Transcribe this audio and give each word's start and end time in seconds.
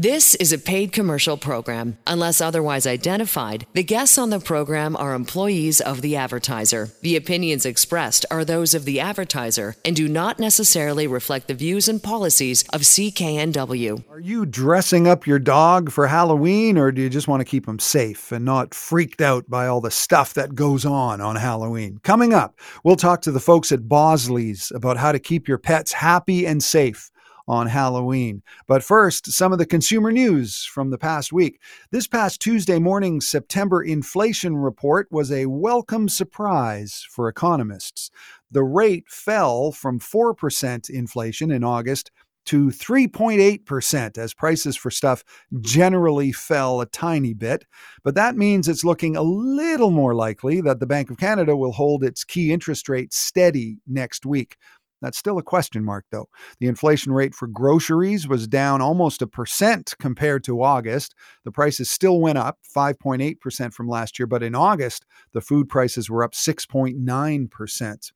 This 0.00 0.36
is 0.36 0.52
a 0.52 0.58
paid 0.58 0.92
commercial 0.92 1.36
program. 1.36 1.98
Unless 2.06 2.40
otherwise 2.40 2.86
identified, 2.86 3.66
the 3.72 3.82
guests 3.82 4.16
on 4.16 4.30
the 4.30 4.38
program 4.38 4.94
are 4.94 5.12
employees 5.12 5.80
of 5.80 6.02
the 6.02 6.14
advertiser. 6.14 6.90
The 7.02 7.16
opinions 7.16 7.66
expressed 7.66 8.24
are 8.30 8.44
those 8.44 8.74
of 8.74 8.84
the 8.84 9.00
advertiser 9.00 9.74
and 9.84 9.96
do 9.96 10.06
not 10.06 10.38
necessarily 10.38 11.08
reflect 11.08 11.48
the 11.48 11.54
views 11.54 11.88
and 11.88 12.00
policies 12.00 12.62
of 12.72 12.82
CKNW. 12.82 14.04
Are 14.08 14.20
you 14.20 14.46
dressing 14.46 15.08
up 15.08 15.26
your 15.26 15.40
dog 15.40 15.90
for 15.90 16.06
Halloween 16.06 16.78
or 16.78 16.92
do 16.92 17.02
you 17.02 17.10
just 17.10 17.26
want 17.26 17.40
to 17.40 17.44
keep 17.44 17.66
him 17.66 17.80
safe 17.80 18.30
and 18.30 18.44
not 18.44 18.74
freaked 18.74 19.20
out 19.20 19.50
by 19.50 19.66
all 19.66 19.80
the 19.80 19.90
stuff 19.90 20.32
that 20.34 20.54
goes 20.54 20.84
on 20.84 21.20
on 21.20 21.34
Halloween? 21.34 21.98
Coming 22.04 22.32
up, 22.32 22.60
we'll 22.84 22.94
talk 22.94 23.20
to 23.22 23.32
the 23.32 23.40
folks 23.40 23.72
at 23.72 23.88
Bosley's 23.88 24.70
about 24.72 24.96
how 24.96 25.10
to 25.10 25.18
keep 25.18 25.48
your 25.48 25.58
pets 25.58 25.90
happy 25.90 26.46
and 26.46 26.62
safe 26.62 27.10
on 27.48 27.66
Halloween. 27.66 28.42
But 28.66 28.84
first, 28.84 29.32
some 29.32 29.52
of 29.52 29.58
the 29.58 29.66
consumer 29.66 30.12
news 30.12 30.64
from 30.64 30.90
the 30.90 30.98
past 30.98 31.32
week. 31.32 31.60
This 31.90 32.06
past 32.06 32.40
Tuesday 32.40 32.78
morning's 32.78 33.28
September 33.28 33.82
inflation 33.82 34.56
report 34.56 35.08
was 35.10 35.32
a 35.32 35.46
welcome 35.46 36.08
surprise 36.08 37.06
for 37.10 37.28
economists. 37.28 38.10
The 38.50 38.62
rate 38.62 39.08
fell 39.08 39.72
from 39.72 39.98
4% 39.98 40.90
inflation 40.90 41.50
in 41.50 41.64
August 41.64 42.10
to 42.48 42.68
3.8% 42.68 44.16
as 44.16 44.32
prices 44.32 44.74
for 44.74 44.90
stuff 44.90 45.22
generally 45.60 46.32
fell 46.32 46.80
a 46.80 46.86
tiny 46.86 47.34
bit. 47.34 47.66
But 48.02 48.14
that 48.14 48.36
means 48.36 48.68
it's 48.68 48.84
looking 48.84 49.16
a 49.16 49.22
little 49.22 49.90
more 49.90 50.14
likely 50.14 50.62
that 50.62 50.80
the 50.80 50.86
Bank 50.86 51.10
of 51.10 51.18
Canada 51.18 51.54
will 51.54 51.72
hold 51.72 52.02
its 52.02 52.24
key 52.24 52.50
interest 52.50 52.88
rate 52.88 53.12
steady 53.12 53.80
next 53.86 54.24
week. 54.24 54.56
That's 55.00 55.18
still 55.18 55.38
a 55.38 55.42
question 55.42 55.84
mark, 55.84 56.04
though. 56.10 56.28
The 56.60 56.66
inflation 56.66 57.12
rate 57.12 57.34
for 57.34 57.46
groceries 57.46 58.26
was 58.26 58.48
down 58.48 58.80
almost 58.80 59.22
a 59.22 59.26
percent 59.26 59.94
compared 60.00 60.44
to 60.44 60.62
August. 60.62 61.14
The 61.44 61.52
prices 61.52 61.90
still 61.90 62.20
went 62.20 62.38
up 62.38 62.58
5.8% 62.76 63.72
from 63.72 63.88
last 63.88 64.18
year, 64.18 64.26
but 64.26 64.42
in 64.42 64.54
August, 64.54 65.04
the 65.32 65.40
food 65.40 65.68
prices 65.68 66.10
were 66.10 66.24
up 66.24 66.32
6.9%. 66.32 68.12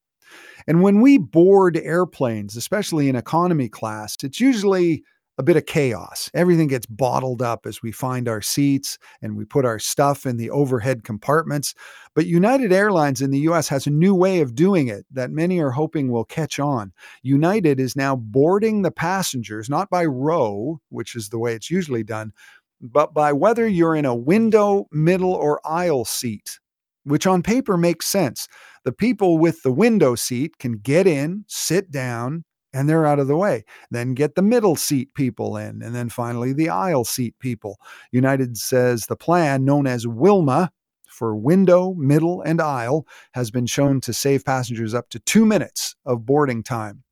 And 0.66 0.82
when 0.82 1.00
we 1.00 1.18
board 1.18 1.76
airplanes, 1.76 2.56
especially 2.56 3.08
in 3.08 3.16
economy 3.16 3.68
class, 3.68 4.16
it's 4.22 4.40
usually 4.40 5.04
a 5.38 5.42
bit 5.42 5.56
of 5.56 5.66
chaos. 5.66 6.30
Everything 6.34 6.68
gets 6.68 6.86
bottled 6.86 7.40
up 7.40 7.66
as 7.66 7.82
we 7.82 7.90
find 7.90 8.28
our 8.28 8.42
seats 8.42 8.98
and 9.22 9.36
we 9.36 9.44
put 9.44 9.64
our 9.64 9.78
stuff 9.78 10.26
in 10.26 10.36
the 10.36 10.50
overhead 10.50 11.04
compartments. 11.04 11.74
But 12.14 12.26
United 12.26 12.72
Airlines 12.72 13.22
in 13.22 13.30
the 13.30 13.40
US 13.40 13.68
has 13.68 13.86
a 13.86 13.90
new 13.90 14.14
way 14.14 14.40
of 14.40 14.54
doing 14.54 14.88
it 14.88 15.06
that 15.10 15.30
many 15.30 15.58
are 15.58 15.70
hoping 15.70 16.10
will 16.10 16.24
catch 16.24 16.58
on. 16.58 16.92
United 17.22 17.80
is 17.80 17.96
now 17.96 18.14
boarding 18.14 18.82
the 18.82 18.90
passengers 18.90 19.70
not 19.70 19.88
by 19.88 20.04
row, 20.04 20.80
which 20.90 21.16
is 21.16 21.30
the 21.30 21.38
way 21.38 21.54
it's 21.54 21.70
usually 21.70 22.04
done, 22.04 22.32
but 22.80 23.14
by 23.14 23.32
whether 23.32 23.66
you're 23.66 23.96
in 23.96 24.04
a 24.04 24.14
window, 24.14 24.86
middle, 24.92 25.32
or 25.32 25.60
aisle 25.64 26.04
seat. 26.04 26.58
Which 27.04 27.26
on 27.26 27.42
paper 27.42 27.76
makes 27.76 28.06
sense. 28.06 28.46
The 28.84 28.92
people 28.92 29.38
with 29.38 29.62
the 29.62 29.72
window 29.72 30.14
seat 30.14 30.58
can 30.58 30.74
get 30.74 31.06
in, 31.06 31.44
sit 31.48 31.90
down, 31.90 32.44
and 32.72 32.88
they're 32.88 33.06
out 33.06 33.18
of 33.18 33.28
the 33.28 33.36
way. 33.36 33.64
Then 33.90 34.14
get 34.14 34.34
the 34.34 34.42
middle 34.42 34.76
seat 34.76 35.14
people 35.14 35.56
in, 35.56 35.82
and 35.82 35.94
then 35.94 36.08
finally 36.08 36.52
the 36.52 36.68
aisle 36.68 37.04
seat 37.04 37.38
people. 37.38 37.78
United 38.10 38.56
says 38.56 39.06
the 39.06 39.16
plan, 39.16 39.64
known 39.64 39.86
as 39.86 40.06
Wilma, 40.06 40.72
for 41.06 41.36
window, 41.36 41.94
middle, 41.94 42.40
and 42.42 42.60
aisle, 42.60 43.06
has 43.32 43.50
been 43.50 43.66
shown 43.66 44.00
to 44.00 44.12
save 44.12 44.44
passengers 44.44 44.94
up 44.94 45.08
to 45.10 45.18
two 45.20 45.44
minutes 45.44 45.94
of 46.06 46.26
boarding 46.26 46.62
time. 46.62 47.02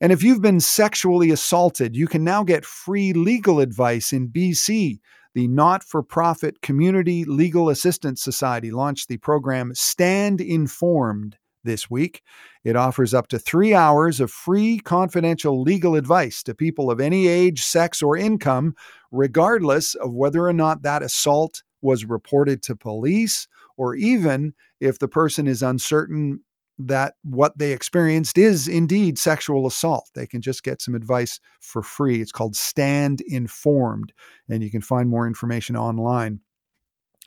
And 0.00 0.12
if 0.12 0.22
you've 0.22 0.42
been 0.42 0.60
sexually 0.60 1.30
assaulted, 1.30 1.96
you 1.96 2.06
can 2.06 2.22
now 2.22 2.44
get 2.44 2.64
free 2.64 3.12
legal 3.12 3.58
advice 3.58 4.12
in 4.12 4.28
BC. 4.28 5.00
The 5.34 5.48
not 5.48 5.82
for 5.82 6.02
profit 6.02 6.62
Community 6.62 7.24
Legal 7.24 7.68
Assistance 7.68 8.22
Society 8.22 8.70
launched 8.70 9.08
the 9.08 9.16
program 9.16 9.74
Stand 9.74 10.40
Informed 10.40 11.36
this 11.68 11.88
week. 11.88 12.22
It 12.64 12.74
offers 12.74 13.14
up 13.14 13.28
to 13.28 13.38
three 13.38 13.74
hours 13.74 14.18
of 14.18 14.32
free, 14.32 14.78
confidential 14.78 15.62
legal 15.62 15.94
advice 15.94 16.42
to 16.44 16.54
people 16.54 16.90
of 16.90 17.00
any 17.00 17.28
age, 17.28 17.62
sex, 17.62 18.02
or 18.02 18.16
income, 18.16 18.74
regardless 19.12 19.94
of 19.94 20.12
whether 20.12 20.44
or 20.46 20.52
not 20.52 20.82
that 20.82 21.02
assault 21.02 21.62
was 21.82 22.04
reported 22.04 22.62
to 22.64 22.74
police 22.74 23.46
or 23.76 23.94
even 23.94 24.54
if 24.80 24.98
the 24.98 25.06
person 25.08 25.46
is 25.46 25.62
uncertain 25.62 26.40
that 26.78 27.14
what 27.22 27.58
they 27.58 27.72
experienced 27.72 28.38
is 28.38 28.68
indeed 28.68 29.18
sexual 29.18 29.66
assault. 29.66 30.08
They 30.14 30.26
can 30.26 30.40
just 30.40 30.62
get 30.62 30.80
some 30.80 30.94
advice 30.94 31.40
for 31.60 31.82
free. 31.82 32.20
It's 32.20 32.32
called 32.32 32.56
Stand 32.56 33.20
Informed, 33.22 34.12
and 34.48 34.62
you 34.62 34.70
can 34.70 34.80
find 34.80 35.08
more 35.08 35.26
information 35.26 35.76
online. 35.76 36.40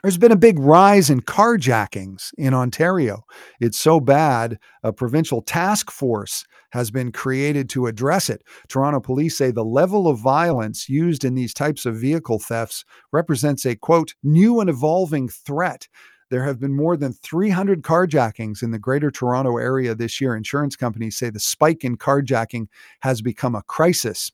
There's 0.01 0.17
been 0.17 0.31
a 0.31 0.38
big 0.38 0.57
rise 0.57 1.12
in 1.12 1.22
carjackings 1.22 2.31
in 2.35 2.56
Ontario. 2.56 3.23
It's 3.59 3.79
so 3.79 4.00
bad, 4.00 4.57
a 4.81 4.91
provincial 4.91 5.44
task 5.44 5.91
force 5.91 6.44
has 6.72 6.89
been 6.89 7.12
created 7.12 7.69
to 7.69 7.85
address 7.85 8.28
it. 8.28 8.44
Toronto 8.67 9.00
police 9.00 9.38
say 9.38 9.51
the 9.51 9.63
level 9.63 10.07
of 10.07 10.17
violence 10.17 10.89
used 10.89 11.23
in 11.23 11.35
these 11.35 11.53
types 11.53 11.85
of 11.85 11.97
vehicle 11.97 12.39
thefts 12.39 12.84
represents 13.12 13.63
a 13.66 13.75
quote, 13.75 14.16
new 14.23 14.59
and 14.59 14.72
evolving 14.72 15.28
threat. 15.29 15.88
There 16.31 16.45
have 16.45 16.59
been 16.59 16.75
more 16.75 16.97
than 16.97 17.13
300 17.13 17.83
carjackings 17.83 18.63
in 18.63 18.72
the 18.72 18.79
greater 18.79 19.12
Toronto 19.12 19.57
area 19.57 19.94
this 19.94 20.19
year. 20.19 20.35
Insurance 20.35 20.75
companies 20.75 21.18
say 21.18 21.29
the 21.29 21.39
spike 21.39 21.83
in 21.83 21.97
carjacking 21.97 22.68
has 23.01 23.22
become 23.22 23.53
a 23.53 23.63
crisis. 23.63 24.31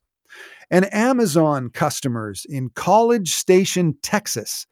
And 0.69 0.93
Amazon 0.93 1.71
customers 1.71 2.45
in 2.47 2.69
College 2.69 3.33
Station, 3.33 3.97
Texas, 4.01 4.67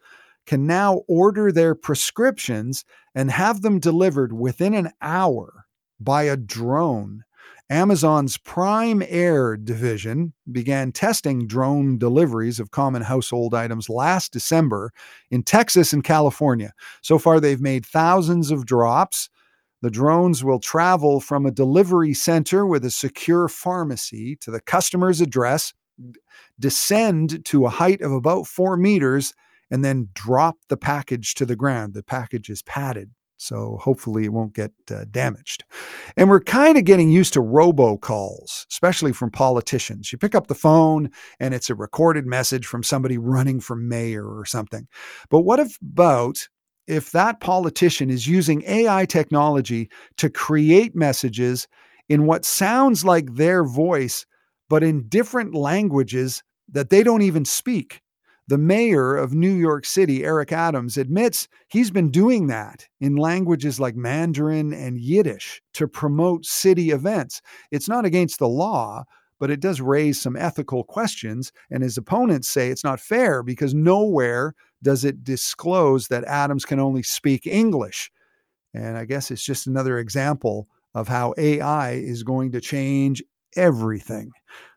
can 0.46 0.68
now 0.68 1.02
order 1.08 1.52
their 1.52 1.76
prescriptions 1.76 2.86
and 3.14 3.32
have 3.32 3.62
them 3.62 3.80
delivered 3.80 4.34
within 4.34 4.74
an 4.74 4.92
hour 5.02 5.66
by 6.00 6.24
a 6.24 6.38
drone. 6.38 7.24
Amazon's 7.70 8.38
Prime 8.38 9.02
Air 9.08 9.58
division 9.58 10.34
began 10.52 10.92
testing 10.92 11.48
drone 11.48 11.98
deliveries 11.98 12.60
of 12.60 12.70
common 12.70 13.02
household 13.02 13.56
items 13.56 13.90
last 13.90 14.32
December 14.32 14.92
in 15.32 15.42
Texas 15.42 15.92
and 15.92 16.04
California. 16.04 16.74
So 17.02 17.18
far, 17.18 17.40
they've 17.40 17.62
made 17.62 17.84
thousands 17.84 18.52
of 18.52 18.68
drops. 18.68 19.30
The 19.82 19.90
drones 19.90 20.44
will 20.44 20.60
travel 20.60 21.20
from 21.20 21.46
a 21.46 21.52
delivery 21.52 22.14
center 22.14 22.68
with 22.68 22.86
a 22.86 22.92
secure 22.92 23.48
pharmacy 23.48 24.36
to 24.42 24.52
the 24.52 24.62
customer's 24.62 25.20
address, 25.20 25.74
descend 26.60 27.44
to 27.46 27.66
a 27.66 27.70
height 27.70 28.02
of 28.02 28.12
about 28.12 28.46
four 28.46 28.78
meters, 28.78 29.34
and 29.72 29.84
then 29.84 30.10
drop 30.14 30.58
the 30.70 30.78
package 30.78 31.34
to 31.36 31.46
the 31.46 31.56
ground. 31.56 31.94
The 31.94 32.04
package 32.04 32.50
is 32.50 32.62
padded, 32.62 33.12
so 33.38 33.78
hopefully 33.82 34.26
it 34.26 34.34
won't 34.34 34.54
get 34.54 34.72
uh, 34.92 35.06
damaged. 35.10 35.64
And 36.16 36.30
we're 36.30 36.42
kind 36.42 36.78
of 36.78 36.86
getting 36.86 37.10
used 37.10 37.34
to 37.34 37.42
robocalls, 37.42 38.66
especially 38.72 39.14
from 39.14 39.32
politicians. 39.32 40.12
You 40.12 40.18
pick 40.18 40.36
up 40.36 40.48
the 40.48 40.56
phone 40.56 41.10
and 41.40 41.54
it's 41.54 41.70
a 41.70 41.76
recorded 41.76 42.26
message 42.26 42.66
from 42.66 42.84
somebody 42.84 43.18
running 43.18 43.60
for 43.60 43.76
mayor 43.76 44.26
or 44.26 44.46
something. 44.46 44.88
But 45.30 45.42
what 45.42 45.60
about 45.60 46.48
if 46.88 47.12
that 47.12 47.40
politician 47.40 48.10
is 48.10 48.28
using 48.28 48.64
AI 48.68 49.06
technology 49.06 49.90
to 50.18 50.30
create 50.30 50.96
messages 50.96 51.68
in 52.08 52.28
what 52.28 52.46
sounds 52.46 53.04
like 53.04 53.34
their 53.34 53.64
voice, 53.64 54.26
but 54.70 54.84
in 54.84 55.08
different 55.08 55.56
languages 55.56 56.44
that 56.70 56.90
they 56.90 57.02
don't 57.04 57.24
even 57.24 57.44
speak? 57.44 58.02
The 58.48 58.58
mayor 58.60 59.16
of 59.16 59.34
New 59.34 59.54
York 59.54 59.86
City, 59.86 60.24
Eric 60.24 60.52
Adams, 60.52 60.98
admits 60.98 61.48
he's 61.68 61.90
been 61.90 62.12
doing 62.12 62.46
that 62.48 62.88
in 63.00 63.16
languages 63.16 63.80
like 63.80 63.96
Mandarin 63.96 64.72
and 64.72 65.00
Yiddish 65.00 65.62
to 65.74 65.88
promote 65.88 66.46
city 66.46 66.92
events. 66.92 67.42
It's 67.72 67.90
not 67.90 68.06
against 68.06 68.38
the 68.38 68.48
law, 68.48 69.06
but 69.40 69.50
it 69.50 69.60
does 69.60 69.82
raise 69.82 70.22
some 70.22 70.36
ethical 70.36 70.84
questions. 70.84 71.52
And 71.72 71.82
his 71.82 71.98
opponents 71.98 72.48
say 72.48 72.70
it's 72.70 72.84
not 72.84 73.00
fair 73.00 73.42
because 73.42 73.74
nowhere 73.74 74.54
does 74.84 75.04
it 75.04 75.24
disclose 75.24 76.08
that 76.10 76.24
Adams 76.26 76.66
can 76.66 76.80
only 76.80 77.02
speak 77.02 77.48
English. 77.48 78.12
And 78.76 78.96
I 78.96 79.06
guess 79.06 79.32
it's 79.32 79.44
just 79.44 79.66
another 79.66 79.98
example 79.98 80.68
of 80.94 81.08
how 81.08 81.34
AI 81.38 81.94
is 81.94 82.22
going 82.22 82.52
to 82.52 82.62
change 82.62 83.24
everything. 83.56 84.32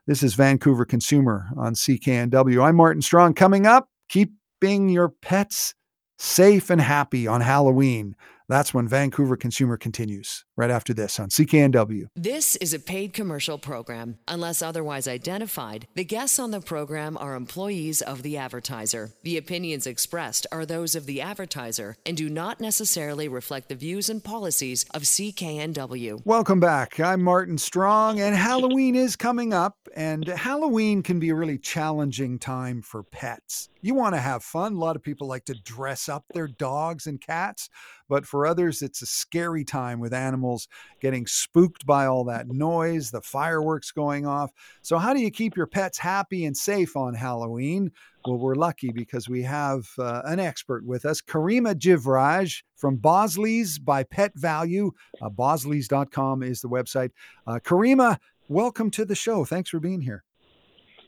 This 0.09 0.23
is 0.23 0.33
Vancouver 0.33 0.87
Consumer 0.87 1.51
on 1.55 1.75
CKNW. 1.75 2.67
I'm 2.67 2.77
Martin 2.77 3.03
Strong. 3.03 3.35
Coming 3.35 3.67
up, 3.67 3.91
keeping 4.09 4.89
your 4.89 5.11
pets 5.11 5.75
safe 6.17 6.71
and 6.71 6.81
happy 6.81 7.27
on 7.27 7.43
Halloween. 7.43 8.17
That's 8.49 8.73
when 8.73 8.89
Vancouver 8.89 9.37
Consumer 9.37 9.77
continues 9.77 10.47
right 10.57 10.71
after 10.71 10.95
this 10.95 11.21
on 11.21 11.29
CKNW. 11.29 12.07
This 12.17 12.57
is 12.57 12.73
a 12.73 12.79
paid 12.79 13.13
commercial 13.13 13.59
program. 13.59 14.17
Unless 14.27 14.63
otherwise 14.63 15.07
identified, 15.07 15.87
the 15.95 16.05
guests 16.05 16.39
on 16.39 16.51
the 16.51 16.63
program 16.63 17.19
are 17.19 17.35
employees 17.35 18.01
of 18.01 18.23
the 18.23 18.39
advertiser. 18.39 19.11
The 19.23 19.37
opinions 19.37 19.87
expressed 19.87 20.47
are 20.51 20.65
those 20.65 20.95
of 20.95 21.05
the 21.05 21.21
advertiser 21.21 21.99
and 22.07 22.17
do 22.17 22.31
not 22.31 22.59
necessarily 22.59 23.29
reflect 23.29 23.69
the 23.69 23.75
views 23.75 24.09
and 24.09 24.25
policies 24.25 24.87
of 24.95 25.03
CKNW. 25.03 26.25
Welcome 26.25 26.59
back. 26.59 26.99
I'm 26.99 27.23
Martin 27.23 27.59
Strong, 27.59 28.19
and 28.19 28.35
Halloween 28.35 28.95
is 28.95 29.15
coming 29.15 29.53
up, 29.53 29.77
and 29.95 30.27
Halloween 30.27 31.03
can 31.03 31.21
be 31.21 31.29
a 31.29 31.35
really 31.35 31.59
challenging 31.59 32.39
time 32.39 32.81
for 32.81 33.03
pets. 33.03 33.69
You 33.81 33.95
want 33.95 34.17
to 34.17 34.21
have 34.21 34.43
fun. 34.43 34.73
A 34.73 34.79
lot 34.79 34.97
of 34.97 35.05
people 35.05 35.29
like 35.29 35.45
to 35.45 35.55
dress 35.55 36.09
up 36.09 36.25
their 36.35 36.49
dogs 36.49 37.07
and 37.07 37.21
cats, 37.21 37.71
but 38.09 38.27
for 38.27 38.45
others, 38.45 38.83
it's 38.83 39.03
a 39.03 39.07
scary 39.07 39.65
time 39.65 40.01
with 40.01 40.13
animals 40.13 40.67
getting 41.01 41.29
spooked 41.29 41.87
by 41.87 42.07
all 42.07 42.25
that 42.25 42.49
noise, 42.49 43.13
the 43.13 43.21
fireworks 43.21 43.93
going 43.93 44.27
off. 44.27 44.51
So, 44.83 44.99
how 44.99 45.15
do 45.15 45.21
you 45.21 45.31
keep 45.31 45.57
your 45.57 45.69
pets 45.69 45.97
happy 45.97 46.45
and 46.45 46.57
safe 46.57 46.97
on 46.97 47.15
Halloween? 47.15 47.93
Well, 48.27 48.39
we're 48.39 48.57
lucky 48.57 48.91
because 48.91 49.29
we 49.29 49.43
have 49.43 49.87
uh, 49.97 50.23
an 50.25 50.41
expert 50.41 50.85
with 50.85 51.05
us, 51.05 51.21
Karima 51.21 51.77
Jivraj 51.77 52.63
from 52.77 52.97
Bosley's 52.97 53.79
by 53.79 54.03
Pet 54.03 54.35
Valu. 54.37 54.91
Uh, 55.23 55.31
Bosleys.com 55.31 56.43
is 56.43 56.61
the 56.61 56.69
website. 56.69 57.11
Uh, 57.47 57.61
Karima, 57.63 58.19
welcome 58.49 58.91
to 58.91 59.05
the 59.05 59.15
show. 59.15 59.45
Thanks 59.45 59.71
for 59.71 59.79
being 59.79 60.01
here. 60.01 60.25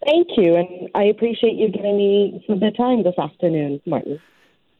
Thank 0.04 0.28
you, 0.36 0.56
and 0.56 0.88
I 0.94 1.04
appreciate 1.04 1.56
you 1.56 1.68
giving 1.68 1.96
me 1.96 2.42
some 2.46 2.54
of 2.54 2.60
the 2.60 2.70
time 2.70 3.02
this 3.02 3.18
afternoon, 3.18 3.80
Martin. 3.86 4.20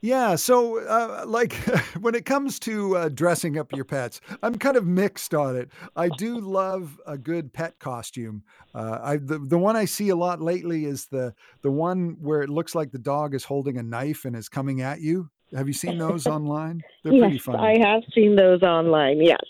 Yeah, 0.03 0.37
so 0.37 0.79
uh, 0.87 1.25
like 1.27 1.53
when 2.01 2.15
it 2.15 2.25
comes 2.25 2.59
to 2.61 2.97
uh, 2.97 3.09
dressing 3.11 3.59
up 3.59 3.71
your 3.73 3.85
pets, 3.85 4.21
I'm 4.43 4.55
kind 4.55 4.77
of 4.77 4.87
mixed 4.87 5.35
on 5.35 5.57
it. 5.57 5.71
I 5.95 6.09
do 6.09 6.39
love 6.39 6.99
a 7.07 7.19
good 7.19 7.53
pet 7.53 7.79
costume. 7.79 8.43
Uh, 8.75 8.99
I 9.03 9.17
the, 9.19 9.39
the 9.39 9.59
one 9.59 9.77
I 9.77 9.85
see 9.85 10.09
a 10.09 10.17
lot 10.17 10.41
lately 10.41 10.87
is 10.87 11.07
the 11.07 11.35
the 11.63 11.71
one 11.71 12.17
where 12.21 12.41
it 12.43 12.49
looks 12.49 12.75
like 12.75 12.93
the 12.93 12.99
dog 12.99 13.35
is 13.35 13.45
holding 13.45 13.77
a 13.77 13.83
knife 13.83 14.25
and 14.25 14.35
is 14.35 14.49
coming 14.49 14.81
at 14.81 15.01
you. 15.01 15.29
Have 15.55 15.67
you 15.67 15.75
seen 15.75 15.99
those 15.99 16.27
online? 16.27 16.83
They're 17.05 17.13
yes, 17.13 17.23
pretty 17.23 17.39
funny. 17.39 17.59
I 17.59 17.87
have 17.87 18.03
seen 18.15 18.37
those 18.37 18.63
online. 18.63 19.21
Yes, 19.21 19.41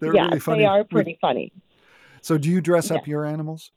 they're 0.00 0.14
yes, 0.14 0.26
really 0.28 0.40
funny. 0.40 0.58
They 0.60 0.66
are 0.66 0.84
pretty 0.84 1.18
funny. 1.20 1.52
So, 2.22 2.38
do 2.38 2.48
you 2.48 2.62
dress 2.62 2.90
up 2.90 3.06
your 3.06 3.26
animals? 3.26 3.70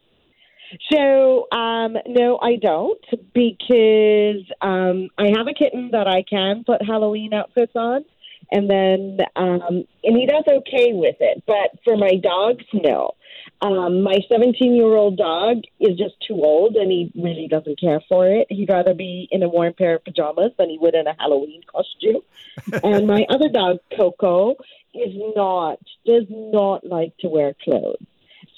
So, 0.92 1.48
um, 1.52 1.98
no, 2.08 2.40
I 2.42 2.58
don't 2.58 3.04
because 3.34 4.44
um, 4.62 5.10
I 5.18 5.30
have 5.36 5.48
a 5.48 5.54
kitten 5.54 5.92
that 5.92 6.08
I 6.08 6.24
can 6.24 6.64
put 6.66 6.86
Halloween 6.86 7.34
outfits 7.34 7.74
on, 7.75 8.04
and 8.52 8.69
then 8.69 9.19
um, 9.36 9.86
and 10.04 10.18
he 10.18 10.25
does 10.25 10.44
okay 10.48 10.94
with 10.94 11.16
it. 11.19 11.44
But 11.46 11.80
for 11.84 11.98
my 11.98 12.16
dogs, 12.22 12.66
no. 12.74 13.12
Um, 13.62 14.04
my 14.04 14.19
17 14.30 14.75
year 14.75 14.96
old 14.96 15.18
dog 15.18 15.58
is 15.80 15.98
just 15.98 16.16
too 16.28 16.36
old 16.44 16.75
and 16.75 16.92
he 16.92 17.12
really 17.16 17.48
doesn't 17.48 17.80
care 17.80 18.02
for 18.08 18.28
it. 18.28 18.46
He'd 18.50 18.69
rather 18.69 18.94
be 18.94 19.28
in 19.31 19.42
a 19.42 19.50
warm 19.50 19.74
pair 19.74 19.96
of 19.96 20.04
pajamas 20.04 20.52
than 20.60 20.69
he 20.69 20.78
would 20.78 20.94
in 20.94 21.08
a 21.08 21.16
Halloween 21.18 21.62
costume. 21.66 22.22
and 22.84 23.08
my 23.08 23.25
other 23.30 23.50
dog, 23.50 23.80
Coco, 23.96 24.58
is 24.94 25.14
not, 25.36 25.80
does 26.06 26.25
not 26.30 26.86
like 26.86 27.18
to 27.19 27.30
wear 27.30 27.56
clothes. 27.64 27.98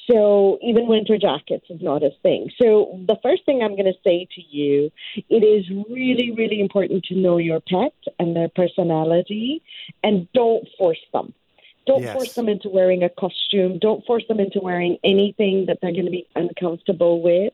So 0.09 0.57
even 0.63 0.88
winter 0.88 1.17
jackets 1.17 1.65
is 1.69 1.81
not 1.81 2.03
a 2.03 2.09
thing. 2.23 2.50
So 2.59 3.00
the 3.07 3.17
first 3.21 3.45
thing 3.45 3.61
I'm 3.61 3.75
going 3.75 3.85
to 3.85 4.00
say 4.03 4.27
to 4.35 4.41
you, 4.41 4.91
it 5.29 5.44
is 5.44 5.69
really, 5.69 6.31
really 6.31 6.59
important 6.59 7.03
to 7.06 7.15
know 7.15 7.38
your 7.38 7.59
pet 7.59 7.94
and 8.17 8.35
their 8.35 8.50
personality, 8.50 9.61
and 10.03 10.27
don't 10.33 10.67
force 10.77 11.03
them. 11.13 11.33
Don't 11.85 12.03
yes. 12.03 12.13
force 12.13 12.33
them 12.33 12.50
into 12.50 12.69
wearing 12.69 13.03
a 13.03 13.09
costume. 13.09 13.79
Don't 13.79 14.06
force 14.06 14.23
them 14.27 14.39
into 14.39 14.59
wearing 14.59 14.97
anything 15.03 15.65
that 15.67 15.79
they're 15.81 15.91
going 15.91 16.06
to 16.06 16.11
be 16.11 16.27
uncomfortable 16.35 17.21
with. 17.21 17.53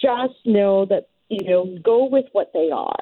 Just 0.00 0.34
know 0.44 0.84
that 0.86 1.08
you 1.28 1.48
know, 1.48 1.78
go 1.82 2.06
with 2.06 2.24
what 2.32 2.50
they 2.54 2.70
are. 2.72 2.98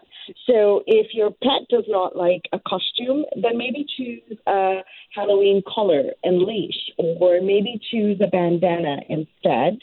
So 0.46 0.82
if 0.87 1.14
your 1.14 1.31
pet 1.31 1.69
does 1.70 1.84
not 1.88 2.17
like 2.17 2.43
a 2.52 2.58
costume, 2.58 3.25
then 3.40 3.56
maybe 3.56 3.87
choose 3.96 4.38
a 4.46 4.81
Halloween 5.14 5.62
collar 5.67 6.11
and 6.25 6.43
leash, 6.43 6.90
or 6.99 7.40
maybe 7.40 7.81
choose 7.90 8.20
a 8.20 8.26
bandana 8.26 8.99
instead. 9.08 9.78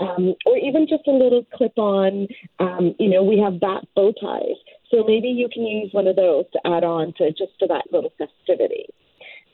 Um, 0.00 0.34
or 0.44 0.56
even 0.58 0.86
just 0.88 1.06
a 1.06 1.12
little 1.12 1.44
clip 1.54 1.78
on, 1.78 2.26
um, 2.58 2.94
you 2.98 3.08
know, 3.08 3.22
we 3.22 3.38
have 3.38 3.60
bat 3.60 3.84
bow 3.94 4.12
ties. 4.20 4.56
So 4.90 5.04
maybe 5.06 5.28
you 5.28 5.48
can 5.52 5.64
use 5.64 5.90
one 5.92 6.06
of 6.06 6.16
those 6.16 6.44
to 6.52 6.60
add 6.66 6.84
on 6.84 7.14
to 7.18 7.30
just 7.30 7.58
to 7.60 7.66
that 7.68 7.84
little 7.92 8.12
festivity. 8.18 8.86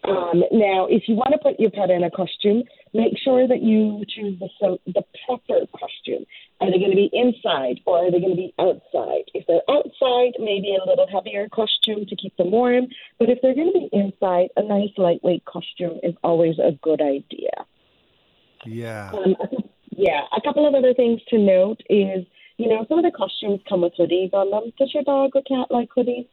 Um, 0.05 0.43
now, 0.51 0.87
if 0.91 1.05
you 1.07 1.15
want 1.15 1.33
to 1.33 1.39
put 1.39 1.61
your 1.61 1.71
pet 1.71 1.91
in 1.91 2.03
a 2.03 2.11
costume, 2.11 2.65
make 2.93 3.15
sure 3.23 3.47
that 3.47 3.63
you 3.63 4.05
choose 4.09 4.39
the, 4.41 4.49
so, 4.61 4.79
the 4.87 5.03
proper 5.27 5.65
costume. 5.79 6.27
Are 6.61 6.71
they 6.71 6.79
going 6.79 6.91
to 6.91 6.97
be 6.97 7.11
inside 7.13 7.81
or 7.87 8.07
are 8.07 8.11
they 8.11 8.19
going 8.19 8.35
to 8.35 8.37
be 8.37 8.55
outside? 8.59 9.31
If 9.35 9.47
they're 9.47 9.63
outside, 9.71 10.35
maybe 10.39 10.75
a 10.75 10.89
little 10.89 11.07
heavier 11.07 11.49
costume 11.49 12.07
to 12.07 12.17
keep 12.17 12.37
them 12.37 12.51
warm. 12.51 12.89
But 13.19 13.31
if 13.31 13.39
they're 13.43 13.55
going 13.55 13.73
to 13.73 13.79
be 13.79 13.89
inside, 13.93 14.49
a 14.57 14.63
nice 14.63 14.91
lightweight 14.97 15.45
costume 15.45 16.01
is 16.03 16.15
always 16.25 16.59
a 16.59 16.73
good 16.83 17.01
idea. 17.01 17.67
Yeah. 18.67 19.13
Um, 19.13 19.37
yeah. 19.91 20.23
A 20.37 20.41
couple 20.41 20.67
of 20.67 20.75
other 20.75 20.95
things 20.95 21.21
to 21.29 21.39
note 21.39 21.81
is, 21.89 22.27
you 22.57 22.69
know, 22.69 22.85
some 22.89 22.99
of 22.99 23.05
the 23.05 23.17
costumes 23.17 23.61
come 23.69 23.83
with 23.83 23.93
hoodies 23.99 24.33
on 24.33 24.51
them. 24.51 24.73
Does 24.79 24.93
your 24.95 25.05
dog 25.05 25.31
or 25.35 25.43
cat 25.43 25.71
like 25.71 25.91
hoodies? 25.97 26.27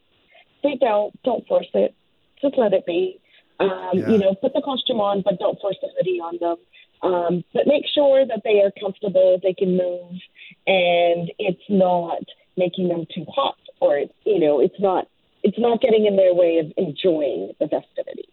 They 0.64 0.76
don't. 0.80 1.14
Don't 1.24 1.48
force 1.48 1.70
it. 1.74 1.94
Just 2.42 2.58
let 2.58 2.74
it 2.74 2.86
be. 2.86 3.20
Um, 3.60 3.70
yeah. 3.94 4.10
You 4.10 4.18
know, 4.18 4.36
put 4.36 4.54
the 4.54 4.62
costume 4.62 5.02
on, 5.02 5.22
but 5.22 5.40
don't 5.40 5.60
force 5.60 5.78
the 5.82 5.90
hoodie 5.98 6.20
on 6.20 6.38
them. 6.40 6.58
Um, 7.02 7.44
but 7.54 7.68
make 7.68 7.86
sure 7.94 8.26
that 8.26 8.42
they 8.44 8.62
are 8.62 8.72
comfortable, 8.80 9.40
they 9.42 9.54
can 9.54 9.78
move, 9.78 10.20
and 10.68 11.32
it's 11.40 11.64
not 11.70 12.24
making 12.58 12.90
them 12.90 13.06
too 13.14 13.26
hot, 13.34 13.58
or 13.80 14.00
you 14.26 14.40
know, 14.40 14.60
it's 14.60 14.80
not 14.80 15.08
it's 15.44 15.58
not 15.58 15.82
getting 15.82 16.06
in 16.06 16.18
their 16.18 16.34
way 16.34 16.58
of 16.58 16.72
enjoying 16.78 17.54
the 17.60 17.68
festivities. 17.68 18.26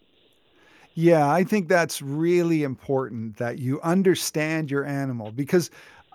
Yeah, 0.94 1.30
I 1.30 1.44
think 1.44 1.68
that's 1.68 2.00
really 2.00 2.62
important 2.62 3.36
that 3.36 3.58
you 3.58 3.80
understand 3.82 4.70
your 4.70 4.84
animal 4.84 5.30
because 5.30 5.70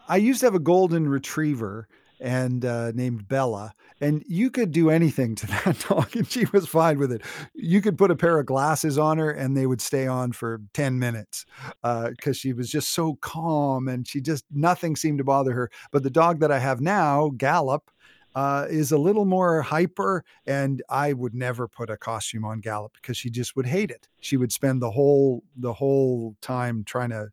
I 0.08 0.18
used 0.18 0.40
to 0.42 0.48
have 0.48 0.56
a 0.56 0.60
golden 0.60 1.08
retriever 1.08 1.88
and 2.22 2.64
uh, 2.64 2.92
named 2.94 3.28
Bella. 3.28 3.74
And 4.00 4.24
you 4.28 4.50
could 4.50 4.72
do 4.72 4.90
anything 4.90 5.36
to 5.36 5.48
that 5.66 5.86
dog, 5.90 6.16
and 6.16 6.30
she 6.30 6.46
was 6.54 6.68
fine 6.68 6.98
with 7.00 7.12
it. 7.12 7.24
You 7.54 7.82
could 7.82 7.98
put 7.98 8.12
a 8.12 8.16
pair 8.16 8.40
of 8.40 8.46
glasses 8.46 8.98
on 8.98 9.18
her, 9.18 9.32
and 9.32 9.58
they 9.58 9.66
would 9.66 9.82
stay 9.82 10.08
on 10.08 10.32
for 10.32 10.62
10 10.74 11.00
minutes 11.00 11.46
because 11.82 12.16
uh, 12.28 12.34
she 12.34 12.54
was 12.54 12.70
just 12.70 12.94
so 12.94 13.16
calm 13.16 13.88
and 13.88 14.08
she 14.08 14.22
just, 14.22 14.46
nothing 14.52 14.96
seemed 14.96 15.18
to 15.18 15.24
bother 15.24 15.54
her. 15.54 15.70
But 15.92 16.04
the 16.04 16.10
dog 16.10 16.40
that 16.40 16.52
I 16.52 16.60
have 16.60 16.80
now, 16.80 17.32
Gallop, 17.36 17.92
uh, 18.34 18.66
is 18.70 18.92
a 18.92 18.98
little 18.98 19.26
more 19.26 19.62
hyper, 19.62 20.24
and 20.46 20.82
I 20.90 21.12
would 21.12 21.34
never 21.34 21.68
put 21.68 21.90
a 21.90 21.98
costume 21.98 22.46
on 22.46 22.62
Gallop 22.62 22.94
because 22.94 23.18
she 23.18 23.30
just 23.30 23.56
would 23.58 23.66
hate 23.66 23.92
it. 23.92 24.08
She 24.22 24.38
would 24.38 24.54
spend 24.54 24.82
the 24.82 24.92
whole 24.92 25.44
the 25.58 25.74
whole 25.74 26.38
time 26.42 26.86
trying 26.86 27.10
to 27.10 27.28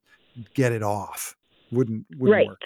get 0.54 0.72
it 0.72 0.82
off. 0.82 1.36
Wouldn't 1.70 2.06
wouldn't 2.16 2.34
right. 2.34 2.48
work. 2.48 2.62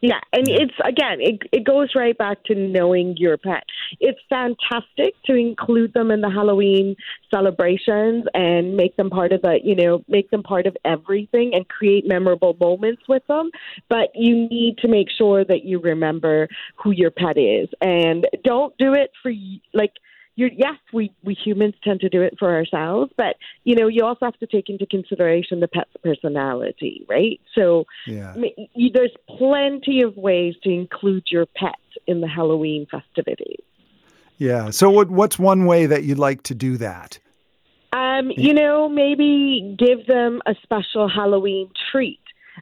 Yeah, 0.00 0.20
and 0.32 0.46
it's 0.46 0.74
again, 0.84 1.18
it 1.20 1.40
it 1.52 1.64
goes 1.64 1.88
right 1.96 2.16
back 2.16 2.44
to 2.44 2.54
knowing 2.54 3.16
your 3.16 3.36
pet. 3.36 3.64
It's 3.98 4.18
fantastic 4.28 5.14
to 5.26 5.34
include 5.34 5.92
them 5.92 6.12
in 6.12 6.20
the 6.20 6.30
Halloween 6.30 6.94
celebrations 7.34 8.24
and 8.32 8.76
make 8.76 8.96
them 8.96 9.10
part 9.10 9.32
of 9.32 9.42
the, 9.42 9.58
you 9.62 9.74
know, 9.74 10.04
make 10.06 10.30
them 10.30 10.44
part 10.44 10.66
of 10.66 10.76
everything 10.84 11.50
and 11.52 11.66
create 11.68 12.06
memorable 12.06 12.56
moments 12.60 13.02
with 13.08 13.26
them. 13.26 13.50
But 13.88 14.10
you 14.14 14.48
need 14.48 14.78
to 14.78 14.88
make 14.88 15.08
sure 15.10 15.44
that 15.44 15.64
you 15.64 15.80
remember 15.80 16.46
who 16.76 16.92
your 16.92 17.10
pet 17.10 17.36
is 17.36 17.68
and 17.80 18.24
don't 18.44 18.76
do 18.78 18.92
it 18.94 19.10
for 19.20 19.32
like 19.74 19.94
you're, 20.38 20.50
yes, 20.56 20.76
we, 20.92 21.12
we 21.24 21.34
humans 21.34 21.74
tend 21.82 21.98
to 21.98 22.08
do 22.08 22.22
it 22.22 22.36
for 22.38 22.54
ourselves, 22.54 23.12
but 23.16 23.34
you 23.64 23.74
know, 23.74 23.88
you 23.88 24.04
also 24.04 24.24
have 24.24 24.38
to 24.38 24.46
take 24.46 24.68
into 24.68 24.86
consideration 24.86 25.58
the 25.58 25.66
pet's 25.66 25.90
personality, 26.04 27.04
right? 27.08 27.40
So 27.56 27.86
yeah. 28.06 28.36
you, 28.72 28.90
there's 28.94 29.10
plenty 29.36 30.02
of 30.02 30.16
ways 30.16 30.54
to 30.62 30.70
include 30.70 31.24
your 31.28 31.44
pet 31.56 31.74
in 32.06 32.20
the 32.20 32.28
Halloween 32.28 32.86
festivities. 32.88 33.64
Yeah. 34.36 34.70
So 34.70 34.90
what 34.90 35.10
what's 35.10 35.40
one 35.40 35.66
way 35.66 35.86
that 35.86 36.04
you'd 36.04 36.20
like 36.20 36.44
to 36.44 36.54
do 36.54 36.76
that? 36.76 37.18
Um, 37.92 38.30
you 38.30 38.54
know, 38.54 38.88
maybe 38.88 39.76
give 39.76 40.06
them 40.06 40.40
a 40.46 40.54
special 40.62 41.08
Halloween 41.08 41.68
treat. 41.90 42.20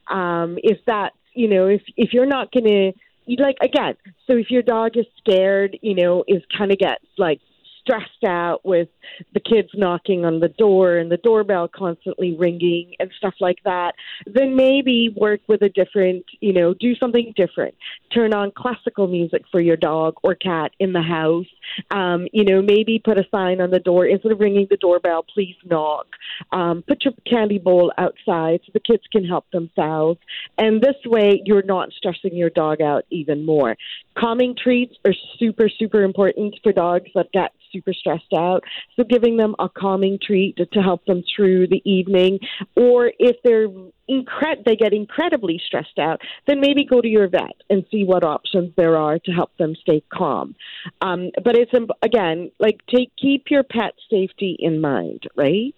Um, 0.09 0.57
if 0.63 0.79
that, 0.87 1.13
you 1.35 1.47
know, 1.47 1.67
if 1.67 1.83
if 1.95 2.11
you're 2.11 2.25
not 2.25 2.51
gonna 2.51 2.93
you 3.27 3.37
like 3.37 3.57
again, 3.61 3.93
so 4.25 4.33
if 4.33 4.49
your 4.49 4.63
dog 4.63 4.97
is 4.97 5.05
scared, 5.19 5.77
you 5.83 5.93
know, 5.93 6.23
is 6.27 6.41
kind 6.57 6.71
of 6.71 6.79
gets 6.79 7.05
like 7.19 7.39
stressed 7.87 8.23
out 8.25 8.65
with 8.65 8.89
the 9.33 9.39
kids 9.39 9.69
knocking 9.73 10.25
on 10.25 10.39
the 10.39 10.49
door 10.49 10.97
and 10.97 11.11
the 11.11 11.17
doorbell 11.17 11.69
constantly 11.73 12.35
ringing 12.35 12.93
and 12.99 13.09
stuff 13.17 13.35
like 13.39 13.59
that, 13.63 13.93
then 14.25 14.55
maybe 14.55 15.13
work 15.15 15.39
with 15.47 15.61
a 15.61 15.69
different, 15.69 16.25
you 16.41 16.51
know, 16.51 16.73
do 16.73 16.95
something 16.95 17.33
different. 17.35 17.75
Turn 18.13 18.33
on 18.33 18.51
classical 18.51 19.07
music 19.07 19.43
for 19.51 19.61
your 19.61 19.77
dog 19.77 20.15
or 20.23 20.35
cat 20.35 20.71
in 20.79 20.93
the 20.93 21.01
house. 21.01 21.45
Um, 21.91 22.27
you 22.33 22.43
know, 22.43 22.61
maybe 22.61 22.99
put 23.03 23.17
a 23.17 23.25
sign 23.31 23.61
on 23.61 23.71
the 23.71 23.79
door 23.79 24.05
instead 24.05 24.31
of 24.31 24.39
ringing 24.39 24.67
the 24.69 24.77
doorbell, 24.77 25.23
please 25.33 25.55
knock. 25.65 26.07
Um, 26.51 26.83
put 26.87 27.03
your 27.05 27.13
candy 27.29 27.57
bowl 27.57 27.91
outside 27.97 28.61
so 28.65 28.71
the 28.73 28.79
kids 28.79 29.03
can 29.11 29.23
help 29.25 29.45
themselves. 29.51 30.19
And 30.57 30.81
this 30.81 30.95
way, 31.05 31.41
you're 31.45 31.63
not 31.63 31.91
stressing 31.93 32.35
your 32.35 32.49
dog 32.49 32.81
out 32.81 33.05
even 33.09 33.45
more. 33.45 33.77
Calming 34.17 34.55
treats 34.61 34.95
are 35.05 35.13
super, 35.39 35.69
super 35.69 36.03
important 36.03 36.55
for 36.63 36.71
dogs 36.71 37.09
that 37.15 37.31
get 37.31 37.51
super 37.77 37.93
stressed 37.93 38.33
out. 38.35 38.63
So 38.95 39.03
giving 39.03 39.37
them 39.37 39.55
a 39.59 39.69
calming 39.69 40.19
treat 40.21 40.57
to, 40.57 40.81
help 40.81 41.05
them 41.05 41.23
through 41.35 41.67
the 41.67 41.81
evening, 41.89 42.39
or 42.75 43.11
if 43.19 43.35
they're 43.43 43.67
incre- 44.09 44.63
they 44.65 44.75
get 44.75 44.93
incredibly 44.93 45.59
stressed 45.65 45.99
out, 45.99 46.21
then 46.47 46.59
maybe 46.59 46.85
go 46.85 47.01
to 47.01 47.07
your 47.07 47.27
vet 47.27 47.55
and 47.69 47.83
see 47.91 48.03
what 48.03 48.23
options 48.23 48.71
there 48.77 48.95
are 48.95 49.19
to 49.19 49.31
help 49.31 49.55
them 49.57 49.75
stay 49.81 50.03
calm. 50.13 50.55
Um, 51.01 51.31
but 51.43 51.55
it's 51.55 51.71
again 52.01 52.51
like 52.59 52.79
take 52.93 53.11
keep 53.17 53.45
your 53.49 53.63
pet 53.63 53.93
safety 54.09 54.55
in 54.59 54.79
mind, 54.79 55.23
right? 55.35 55.75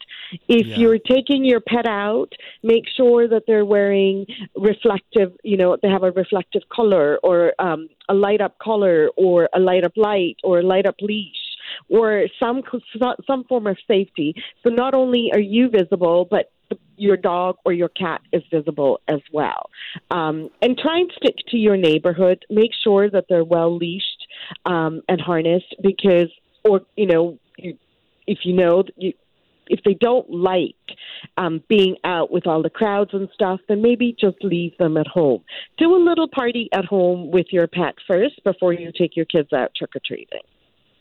If 0.48 0.68
yeah. 0.68 0.78
you're 0.78 1.00
taking 1.00 1.46
your 1.46 1.62
pet 1.62 1.88
out, 1.88 2.34
make 2.62 2.84
sure 2.96 3.28
that 3.28 3.44
they're 3.48 3.66
wearing 3.66 4.26
reflective, 4.56 5.34
you 5.44 5.58
know, 5.58 5.78
they 5.82 5.90
have 5.90 6.04
a 6.04 6.12
reflective 6.12 6.64
color 6.70 7.20
or 7.24 7.54
um, 7.60 7.90
a 8.10 8.14
light 8.14 8.42
up 8.42 8.58
collar 8.60 9.10
or 9.18 9.50
a 9.54 9.60
light 9.60 9.84
up 9.84 9.94
light 9.96 10.38
or 10.44 10.60
a 10.60 10.64
light 10.64 10.86
up 10.86 10.96
leash 11.02 11.49
or 11.90 12.26
some 12.40 12.62
some 13.28 13.44
form 13.46 13.68
of 13.68 13.78
safety. 13.88 14.36
So 14.64 14.70
not 14.70 14.94
only 14.94 15.30
are 15.34 15.40
you 15.40 15.70
visible, 15.70 16.28
but 16.30 16.52
your 16.98 17.18
dog 17.18 17.56
or 17.66 17.74
your 17.74 17.90
cat 17.90 18.22
is 18.32 18.44
visible 18.52 19.00
as 19.08 19.22
well. 19.32 19.70
Um, 20.12 20.50
and 20.62 20.78
try 20.78 21.00
and 21.00 21.12
stick 21.16 21.36
to 21.50 21.58
your 21.58 21.78
neighborhood. 21.78 22.46
Make 22.50 22.72
sure 22.84 23.10
that 23.10 23.26
they're 23.30 23.44
well 23.44 23.76
leashed 23.76 24.28
um, 24.66 25.02
and 25.08 25.20
harnessed 25.20 25.76
because, 25.82 26.30
or 26.64 26.82
you 26.96 27.08
know, 27.08 27.40
you, 27.58 27.78
if 28.28 28.40
you 28.44 28.54
know 28.54 28.84
you, 28.98 29.14
if 29.68 29.82
they 29.86 29.94
don't 29.94 30.30
like 30.30 30.76
um, 31.38 31.64
being 31.70 31.96
out 32.04 32.32
with 32.32 32.48
all 32.48 32.62
the 32.62 32.70
crowds 32.70 33.12
and 33.14 33.30
stuff, 33.34 33.60
then 33.70 33.82
maybe 33.82 34.16
just 34.20 34.38
leave 34.44 34.76
them 34.78 34.98
at 34.98 35.08
home. 35.08 35.44
Do 35.78 35.96
a 35.96 36.04
little 36.04 36.28
party 36.28 36.70
at 36.74 36.86
home 36.86 37.32
with 37.32 37.48
your 37.52 37.68
pet 37.68 37.96
first 38.08 38.44
before 38.44 38.74
you 38.74 38.92
take 38.98 39.16
your 39.16 39.26
kids 39.26 39.54
out 39.54 39.72
trick 39.76 39.96
or 39.96 40.02
treating. 40.06 40.42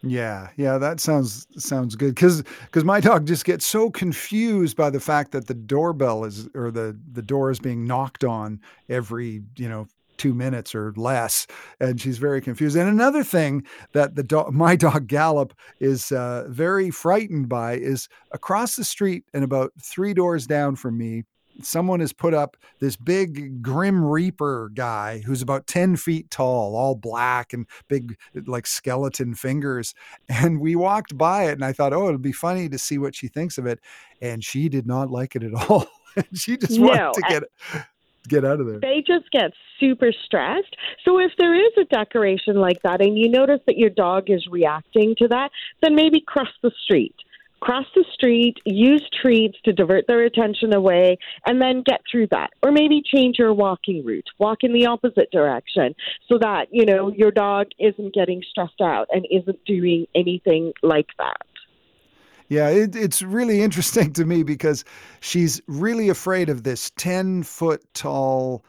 Yeah, 0.02 0.50
yeah, 0.57 0.78
that 0.78 1.00
sounds 1.00 1.47
sounds 1.57 1.97
good 1.97 2.14
because 2.14 2.45
because 2.67 2.85
my 2.85 3.00
dog 3.00 3.26
just 3.26 3.45
gets 3.45 3.67
so 3.67 3.90
confused 3.90 4.76
by 4.76 4.90
the 4.90 5.00
fact 5.00 5.33
that 5.33 5.49
the 5.49 5.55
doorbell 5.55 6.25
is 6.25 6.49
or 6.55 6.71
the 6.71 6.97
the 7.12 7.23
door 7.23 7.50
is 7.50 7.59
being 7.59 7.85
knocked 7.85 8.23
on 8.23 8.61
every 8.88 9.43
you 9.57 9.69
know 9.69 9.88
two 10.17 10.35
minutes 10.35 10.73
or 10.75 10.93
less, 10.97 11.49
and 11.81 12.00
she's 12.00 12.19
very 12.19 12.40
confused. 12.40 12.76
And 12.76 12.88
another 12.88 13.25
thing 13.25 13.64
that 13.93 14.14
the 14.14 14.23
dog, 14.23 14.52
my 14.52 14.76
dog 14.76 15.09
Gallop, 15.09 15.52
is 15.81 16.12
uh, 16.12 16.45
very 16.49 16.90
frightened 16.90 17.49
by 17.49 17.75
is 17.75 18.09
across 18.31 18.76
the 18.76 18.85
street 18.85 19.25
and 19.35 19.43
about 19.43 19.73
three 19.83 20.14
doors 20.14 20.47
down 20.47 20.76
from 20.76 20.97
me 20.97 21.25
someone 21.62 22.00
has 22.00 22.12
put 22.12 22.35
up 22.35 22.57
this 22.81 22.97
big 22.97 23.62
Grim 23.62 24.05
Reaper 24.05 24.71
guy 24.75 25.23
who's 25.25 25.43
about 25.43 25.67
10 25.67 25.97
feet 25.97 26.31
tall, 26.31 26.77
all 26.77 26.95
black 26.95 27.53
and 27.53 27.67
big, 27.88 28.17
like 28.47 28.67
skeleton 28.67 29.35
fingers. 29.35 29.95
And 30.29 30.61
we 30.61 30.77
walked 30.77 31.19
by 31.19 31.45
it 31.45 31.53
and 31.53 31.65
I 31.65 31.73
thought, 31.73 31.93
oh, 31.93 32.07
it'll 32.07 32.19
be 32.19 32.33
funny 32.33 32.69
to 32.69 32.79
see 32.79 32.99
what 32.99 33.15
she 33.15 33.29
thinks 33.29 33.59
of 33.59 33.67
it. 33.67 33.81
And 34.23 34.45
she 34.45 34.69
did 34.69 34.87
not 34.87 35.11
like 35.11 35.35
it 35.37 35.43
at 35.43 35.55
all. 35.55 35.87
she 36.33 36.57
just 36.57 36.81
wanted 36.81 36.99
no, 36.99 37.12
to 37.12 37.23
get 37.29 37.43
get 38.29 38.45
out 38.45 38.61
of 38.61 38.67
there. 38.67 38.79
They 38.81 39.03
just 39.07 39.31
get 39.31 39.53
super 39.81 40.12
stressed. 40.12 40.77
So 41.05 41.19
if 41.19 41.33
there 41.38 41.55
is 41.55 41.73
a 41.79 41.85
decoration 41.85 42.57
like 42.57 42.83
that 42.83 43.00
and 43.00 43.19
you 43.19 43.29
notice 43.29 43.61
that 43.67 43.79
your 43.79 43.91
dog 43.91 44.29
is 44.29 44.47
reacting 44.50 45.15
to 45.19 45.29
that, 45.29 45.50
then 45.83 45.95
maybe 45.95 46.21
cross 46.21 46.49
the 46.62 46.71
street 46.85 47.15
cross 47.61 47.87
the 47.95 48.05
street, 48.12 48.57
use 48.65 49.07
treats 49.21 49.59
to 49.65 49.73
divert 49.73 50.07
their 50.07 50.25
attention 50.25 50.75
away, 50.75 51.19
and 51.47 51.61
then 51.61 51.83
get 51.85 52.00
through 52.11 52.29
that. 52.31 52.50
Or 52.62 52.73
maybe 52.73 53.03
change 53.03 53.37
your 53.38 53.53
walking 53.53 54.05
route, 54.05 54.29
walk 54.38 54.59
in 54.62 54.73
the 54.73 54.87
opposite 54.87 55.31
direction 55.31 55.95
so 56.29 56.38
that, 56.38 56.67
you 56.71 56.85
know, 56.85 57.12
your 57.12 57.31
dog 57.31 57.69
isn't 57.79 58.15
getting 58.15 58.43
stressed 58.49 58.81
out 58.81 59.09
and 59.11 59.27
isn't 59.31 59.65
doing 59.65 60.07
anything 60.15 60.73
like 60.83 61.09
that. 61.19 61.43
Yeah, 62.49 62.69
it, 62.69 62.97
it's 62.97 63.23
really 63.23 63.61
interesting 63.62 64.12
to 64.15 64.25
me 64.25 64.43
because 64.43 64.85
she's 65.21 65.61
really 65.67 66.09
afraid 66.09 66.49
of 66.49 66.62
this 66.62 66.91
10 66.97 67.43
foot 67.43 67.83
tall 67.95 68.65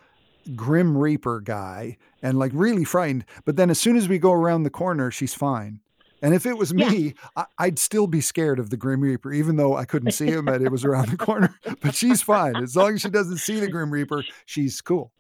Grim 0.56 0.98
Reaper 0.98 1.42
guy 1.42 1.98
and 2.22 2.40
like 2.40 2.52
really 2.54 2.84
frightened. 2.84 3.26
But 3.46 3.56
then 3.56 3.70
as 3.70 3.80
soon 3.80 3.98
as 3.98 4.10
we 4.10 4.20
go 4.20 4.32
around 4.32 4.64
the 4.64 4.70
corner, 4.70 5.12
she's 5.12 5.34
fine. 5.34 5.80
And 6.22 6.34
if 6.34 6.46
it 6.46 6.58
was 6.58 6.74
me, 6.74 7.16
yeah. 7.38 7.46
I, 7.58 7.68
would 7.68 7.80
still 7.80 8.08
be 8.08 8.22
scared 8.22 8.60
of 8.60 8.70
the 8.70 8.78
Grim 8.78 9.02
Reaper, 9.02 9.32
even 9.32 9.56
though 9.56 9.76
I 9.76 9.86
couldn't 9.86 10.12
see 10.12 10.28
him 10.28 10.48
and 10.48 10.64
it 10.64 10.72
was 10.72 10.84
around 10.84 11.10
the 11.10 11.18
corner. 11.18 11.56
But 11.82 11.96
she's 11.96 12.22
fine. 12.22 12.58
As 12.58 12.76
long 12.76 12.96
as 12.96 13.02
she 13.02 13.10
doesn't 13.10 13.38
see 13.38 13.60
the 13.60 13.70
Grim 13.70 13.92
Reaper, 13.92 14.24
she's 14.46 14.82
cool. 14.82 15.12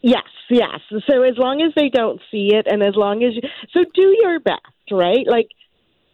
Yes, 0.00 0.22
yes. 0.48 0.80
So 1.10 1.22
as 1.22 1.36
long 1.36 1.60
as 1.62 1.72
they 1.74 1.88
don't 1.88 2.20
see 2.30 2.50
it 2.54 2.66
and 2.70 2.82
as 2.82 2.94
long 2.94 3.24
as 3.24 3.34
you, 3.34 3.42
so 3.72 3.84
do 3.94 4.16
your 4.20 4.38
best, 4.38 4.60
right? 4.90 5.26
Like 5.26 5.48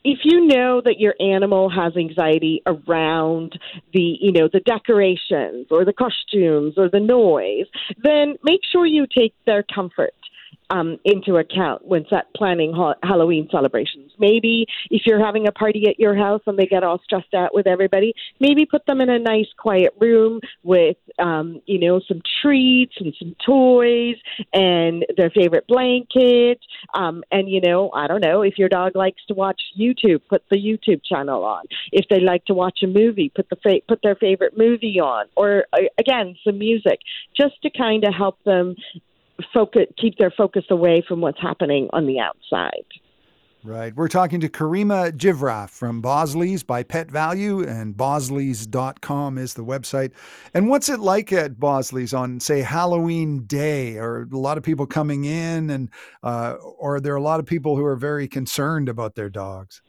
if 0.04 0.20
you 0.24 0.46
know 0.46 0.80
that 0.84 0.98
your 0.98 1.14
animal 1.20 1.68
has 1.68 1.96
anxiety 1.96 2.62
around 2.66 3.58
the 3.92 4.16
you 4.20 4.32
know 4.32 4.48
the 4.52 4.60
decorations 4.60 5.66
or 5.70 5.84
the 5.84 5.92
costumes 5.92 6.74
or 6.76 6.88
the 6.88 7.00
noise 7.00 7.66
then 8.02 8.36
make 8.42 8.60
sure 8.70 8.86
you 8.86 9.06
take 9.06 9.34
their 9.44 9.64
comfort 9.74 10.14
um, 10.70 10.98
into 11.04 11.36
account 11.36 11.86
when 11.86 12.04
planning 12.36 12.72
ha- 12.74 12.94
Halloween 13.02 13.48
celebrations. 13.50 14.12
Maybe 14.18 14.66
if 14.90 15.02
you're 15.06 15.24
having 15.24 15.48
a 15.48 15.52
party 15.52 15.86
at 15.88 15.98
your 15.98 16.14
house 16.16 16.42
and 16.46 16.58
they 16.58 16.66
get 16.66 16.84
all 16.84 17.00
stressed 17.04 17.34
out 17.34 17.54
with 17.54 17.66
everybody, 17.66 18.14
maybe 18.40 18.66
put 18.66 18.84
them 18.86 19.00
in 19.00 19.08
a 19.08 19.18
nice 19.18 19.46
quiet 19.56 19.94
room 20.00 20.40
with 20.62 20.96
um, 21.18 21.60
you 21.66 21.78
know 21.78 22.00
some 22.06 22.20
treats 22.42 22.94
and 23.00 23.14
some 23.18 23.34
toys 23.44 24.16
and 24.52 25.06
their 25.16 25.30
favorite 25.30 25.66
blanket. 25.66 26.60
Um, 26.94 27.24
and 27.30 27.48
you 27.48 27.60
know, 27.60 27.90
I 27.92 28.06
don't 28.06 28.22
know 28.22 28.42
if 28.42 28.58
your 28.58 28.68
dog 28.68 28.94
likes 28.94 29.22
to 29.28 29.34
watch 29.34 29.60
YouTube, 29.78 30.20
put 30.28 30.42
the 30.50 30.56
YouTube 30.56 31.00
channel 31.04 31.44
on. 31.44 31.64
If 31.92 32.06
they 32.08 32.20
like 32.20 32.44
to 32.46 32.54
watch 32.54 32.80
a 32.82 32.86
movie, 32.86 33.30
put 33.34 33.48
the 33.48 33.56
fa- 33.56 33.80
put 33.88 34.00
their 34.02 34.16
favorite 34.16 34.56
movie 34.56 35.00
on, 35.00 35.26
or 35.36 35.64
uh, 35.72 35.78
again 35.98 36.36
some 36.44 36.58
music, 36.58 37.00
just 37.36 37.60
to 37.62 37.70
kind 37.70 38.04
of 38.04 38.14
help 38.14 38.42
them 38.44 38.76
focus, 39.52 39.86
keep 39.96 40.16
their 40.18 40.30
focus 40.30 40.64
away 40.70 41.04
from 41.06 41.20
what's 41.20 41.40
happening 41.40 41.88
on 41.92 42.06
the 42.06 42.18
outside. 42.20 42.84
Right. 43.64 43.94
We're 43.94 44.08
talking 44.08 44.38
to 44.40 44.48
Karima 44.48 45.10
Jivraj 45.10 45.68
from 45.68 46.00
Bosley's 46.00 46.62
by 46.62 46.84
Pet 46.84 47.08
Valu, 47.08 47.66
and 47.66 47.96
bosleys.com 47.96 49.36
is 49.36 49.54
the 49.54 49.64
website. 49.64 50.12
And 50.54 50.68
what's 50.68 50.88
it 50.88 51.00
like 51.00 51.32
at 51.32 51.58
Bosley's 51.58 52.14
on, 52.14 52.38
say, 52.38 52.60
Halloween 52.60 53.44
Day? 53.46 53.96
Are 53.98 54.28
a 54.32 54.38
lot 54.38 54.58
of 54.58 54.64
people 54.64 54.86
coming 54.86 55.24
in, 55.24 55.70
and 55.70 55.90
uh, 56.22 56.52
or 56.78 56.96
are 56.96 57.00
there 57.00 57.16
a 57.16 57.20
lot 57.20 57.40
of 57.40 57.46
people 57.46 57.76
who 57.76 57.84
are 57.84 57.96
very 57.96 58.28
concerned 58.28 58.88
about 58.88 59.16
their 59.16 59.28
dogs? 59.28 59.82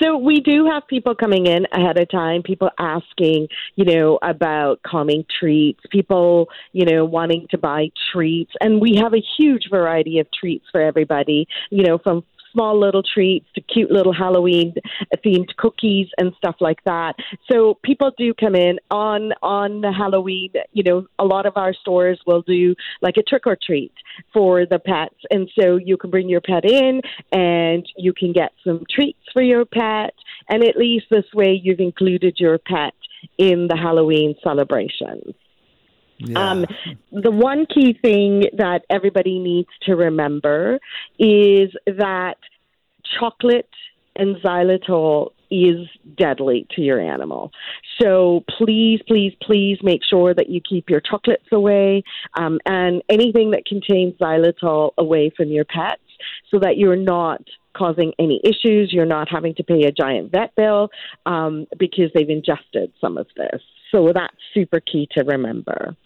So 0.00 0.16
we 0.16 0.40
do 0.40 0.66
have 0.66 0.86
people 0.86 1.14
coming 1.14 1.46
in 1.46 1.66
ahead 1.72 1.98
of 1.98 2.08
time, 2.08 2.42
people 2.42 2.70
asking, 2.78 3.48
you 3.76 3.84
know, 3.84 4.18
about 4.22 4.82
calming 4.82 5.24
treats, 5.38 5.80
people, 5.90 6.48
you 6.72 6.84
know, 6.84 7.04
wanting 7.04 7.46
to 7.50 7.58
buy 7.58 7.90
treats. 8.12 8.52
And 8.60 8.80
we 8.80 8.96
have 8.96 9.14
a 9.14 9.22
huge 9.38 9.68
variety 9.70 10.18
of 10.18 10.26
treats 10.32 10.66
for 10.70 10.80
everybody, 10.80 11.46
you 11.70 11.82
know, 11.82 11.98
from 11.98 12.24
small 12.58 12.78
little 12.78 13.02
treats 13.02 13.46
to 13.54 13.60
cute 13.60 13.90
little 13.90 14.12
Halloween 14.12 14.74
themed 15.24 15.54
cookies 15.56 16.08
and 16.18 16.32
stuff 16.36 16.56
like 16.60 16.82
that. 16.84 17.14
So 17.50 17.78
people 17.84 18.10
do 18.18 18.34
come 18.34 18.54
in 18.54 18.78
on 18.90 19.32
on 19.42 19.82
Halloween. 19.82 20.52
You 20.72 20.82
know, 20.82 21.06
a 21.18 21.24
lot 21.24 21.46
of 21.46 21.52
our 21.56 21.72
stores 21.72 22.20
will 22.26 22.42
do 22.42 22.74
like 23.00 23.16
a 23.16 23.22
trick 23.22 23.46
or 23.46 23.56
treat 23.64 23.92
for 24.32 24.66
the 24.66 24.78
pets, 24.78 25.14
and 25.30 25.48
so 25.58 25.76
you 25.76 25.96
can 25.96 26.10
bring 26.10 26.28
your 26.28 26.40
pet 26.40 26.64
in 26.64 27.00
and 27.32 27.86
you 27.96 28.12
can 28.12 28.32
get 28.32 28.52
some 28.64 28.82
treats 28.90 29.18
for 29.32 29.42
your 29.42 29.64
pet, 29.64 30.14
and 30.48 30.64
at 30.64 30.76
least 30.76 31.06
this 31.10 31.26
way 31.34 31.60
you've 31.62 31.80
included 31.80 32.36
your 32.38 32.58
pet 32.58 32.94
in 33.36 33.68
the 33.68 33.76
Halloween 33.76 34.34
celebrations. 34.42 35.34
Yeah. 36.18 36.50
Um, 36.50 36.66
the 37.12 37.30
one 37.30 37.66
key 37.66 37.96
thing 38.00 38.44
that 38.56 38.82
everybody 38.90 39.38
needs 39.38 39.68
to 39.82 39.94
remember 39.94 40.78
is 41.18 41.70
that 41.86 42.36
chocolate 43.18 43.70
and 44.16 44.36
xylitol 44.36 45.30
is 45.50 45.88
deadly 46.16 46.66
to 46.76 46.82
your 46.82 47.00
animal. 47.00 47.52
So 48.00 48.44
please, 48.58 49.00
please, 49.06 49.32
please 49.40 49.78
make 49.82 50.02
sure 50.04 50.34
that 50.34 50.48
you 50.48 50.60
keep 50.60 50.90
your 50.90 51.00
chocolates 51.00 51.46
away 51.52 52.02
um, 52.38 52.58
and 52.66 53.02
anything 53.08 53.52
that 53.52 53.64
contains 53.64 54.14
xylitol 54.20 54.90
away 54.98 55.30
from 55.34 55.48
your 55.48 55.64
pets 55.64 56.02
so 56.50 56.58
that 56.60 56.76
you're 56.76 56.96
not 56.96 57.42
causing 57.76 58.12
any 58.18 58.40
issues. 58.44 58.92
You're 58.92 59.06
not 59.06 59.28
having 59.30 59.54
to 59.54 59.62
pay 59.62 59.84
a 59.84 59.92
giant 59.92 60.32
vet 60.32 60.54
bill 60.56 60.90
um, 61.24 61.66
because 61.78 62.10
they've 62.14 62.28
ingested 62.28 62.92
some 63.00 63.16
of 63.16 63.28
this. 63.36 63.62
So 63.92 64.12
that's 64.12 64.36
super 64.52 64.80
key 64.80 65.08
to 65.16 65.24
remember. 65.24 65.96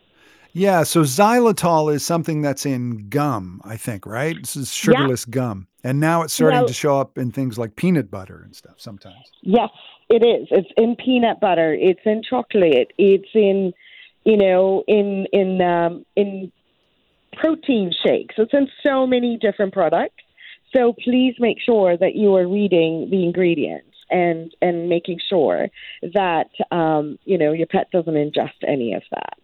Yeah, 0.53 0.83
so 0.83 1.03
xylitol 1.03 1.93
is 1.93 2.05
something 2.05 2.43
that's 2.43 2.67
in 2.67 3.09
gum, 3.09 3.61
I 3.65 3.77
think, 3.77 4.05
right? 4.05 4.37
This 4.39 4.57
is 4.57 4.73
sugarless 4.73 5.27
yeah. 5.27 5.33
gum. 5.33 5.67
And 5.85 5.99
now 5.99 6.23
it's 6.23 6.35
starting 6.35 6.67
to 6.67 6.73
show 6.73 7.01
up 7.01 7.19
in 7.19 7.33
things 7.33 7.59
like 7.59 7.75
peanut 7.77 8.11
butter 8.11 8.43
and 8.45 8.55
stuff 8.55 8.75
sometimes. 8.77 9.17
Yes, 9.43 9.71
it 10.09 10.25
is. 10.25 10.47
It's 10.51 10.69
in 10.77 10.95
peanut 10.97 11.41
butter, 11.41 11.75
it's 11.75 12.01
in 12.05 12.23
chocolate, 12.29 12.93
it's 12.99 13.29
in 13.35 13.73
you 14.25 14.37
know, 14.37 14.85
in 14.87 15.27
in 15.33 15.61
um 15.61 16.05
in 16.17 16.53
protein 17.33 17.93
shakes. 18.05 18.35
It's 18.39 18.53
in 18.53 18.69
so 18.83 19.07
many 19.07 19.39
different 19.41 19.73
products. 19.73 20.23
So 20.75 20.95
please 21.05 21.35
make 21.39 21.59
sure 21.61 21.97
that 21.97 22.15
you 22.15 22.35
are 22.37 22.47
reading 22.47 23.09
the 23.11 23.25
ingredients 23.25 23.89
and 24.11 24.55
and 24.63 24.89
making 24.89 25.19
sure 25.29 25.69
that 26.15 26.51
um, 26.71 27.19
you 27.25 27.39
know 27.39 27.53
your 27.53 27.67
pet 27.67 27.91
doesn't 27.91 28.15
ingest 28.15 28.63
any 28.67 28.95
of 28.95 29.03
that. 29.11 29.39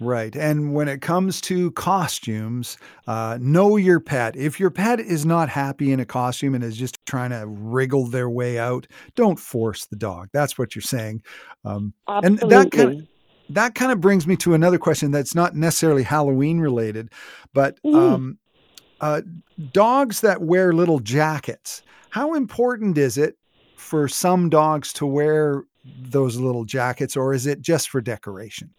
Right. 0.00 0.34
And 0.34 0.72
when 0.72 0.88
it 0.88 1.02
comes 1.02 1.42
to 1.42 1.70
costumes, 1.72 2.78
uh, 3.06 3.38
know 3.40 3.76
your 3.76 4.00
pet. 4.00 4.34
If 4.34 4.58
your 4.58 4.70
pet 4.70 4.98
is 4.98 5.26
not 5.26 5.50
happy 5.50 5.92
in 5.92 6.00
a 6.00 6.06
costume 6.06 6.54
and 6.54 6.64
is 6.64 6.76
just 6.76 7.04
trying 7.04 7.30
to 7.30 7.44
wriggle 7.46 8.06
their 8.06 8.30
way 8.30 8.58
out, 8.58 8.86
don't 9.14 9.38
force 9.38 9.84
the 9.86 9.96
dog. 9.96 10.30
That's 10.32 10.56
what 10.56 10.74
you're 10.74 10.82
saying. 10.82 11.22
Um, 11.66 11.92
Absolutely. 12.08 12.42
And 12.42 12.50
that 12.50 12.70
kind 12.72 12.98
of, 13.00 13.08
that 13.50 13.74
kind 13.74 13.92
of 13.92 14.00
brings 14.00 14.26
me 14.26 14.36
to 14.36 14.54
another 14.54 14.78
question 14.78 15.10
that's 15.10 15.34
not 15.34 15.54
necessarily 15.54 16.02
Halloween 16.02 16.60
related, 16.60 17.10
but 17.52 17.78
mm. 17.82 17.94
um, 17.94 18.38
uh, 19.00 19.20
dogs 19.72 20.22
that 20.22 20.40
wear 20.40 20.72
little 20.72 21.00
jackets. 21.00 21.82
How 22.08 22.34
important 22.34 22.96
is 22.96 23.18
it 23.18 23.36
for 23.76 24.08
some 24.08 24.48
dogs 24.48 24.92
to 24.94 25.06
wear 25.06 25.64
those 25.84 26.38
little 26.38 26.64
jackets, 26.64 27.16
or 27.16 27.34
is 27.34 27.46
it 27.46 27.60
just 27.60 27.90
for 27.90 28.00
decoration? 28.00 28.70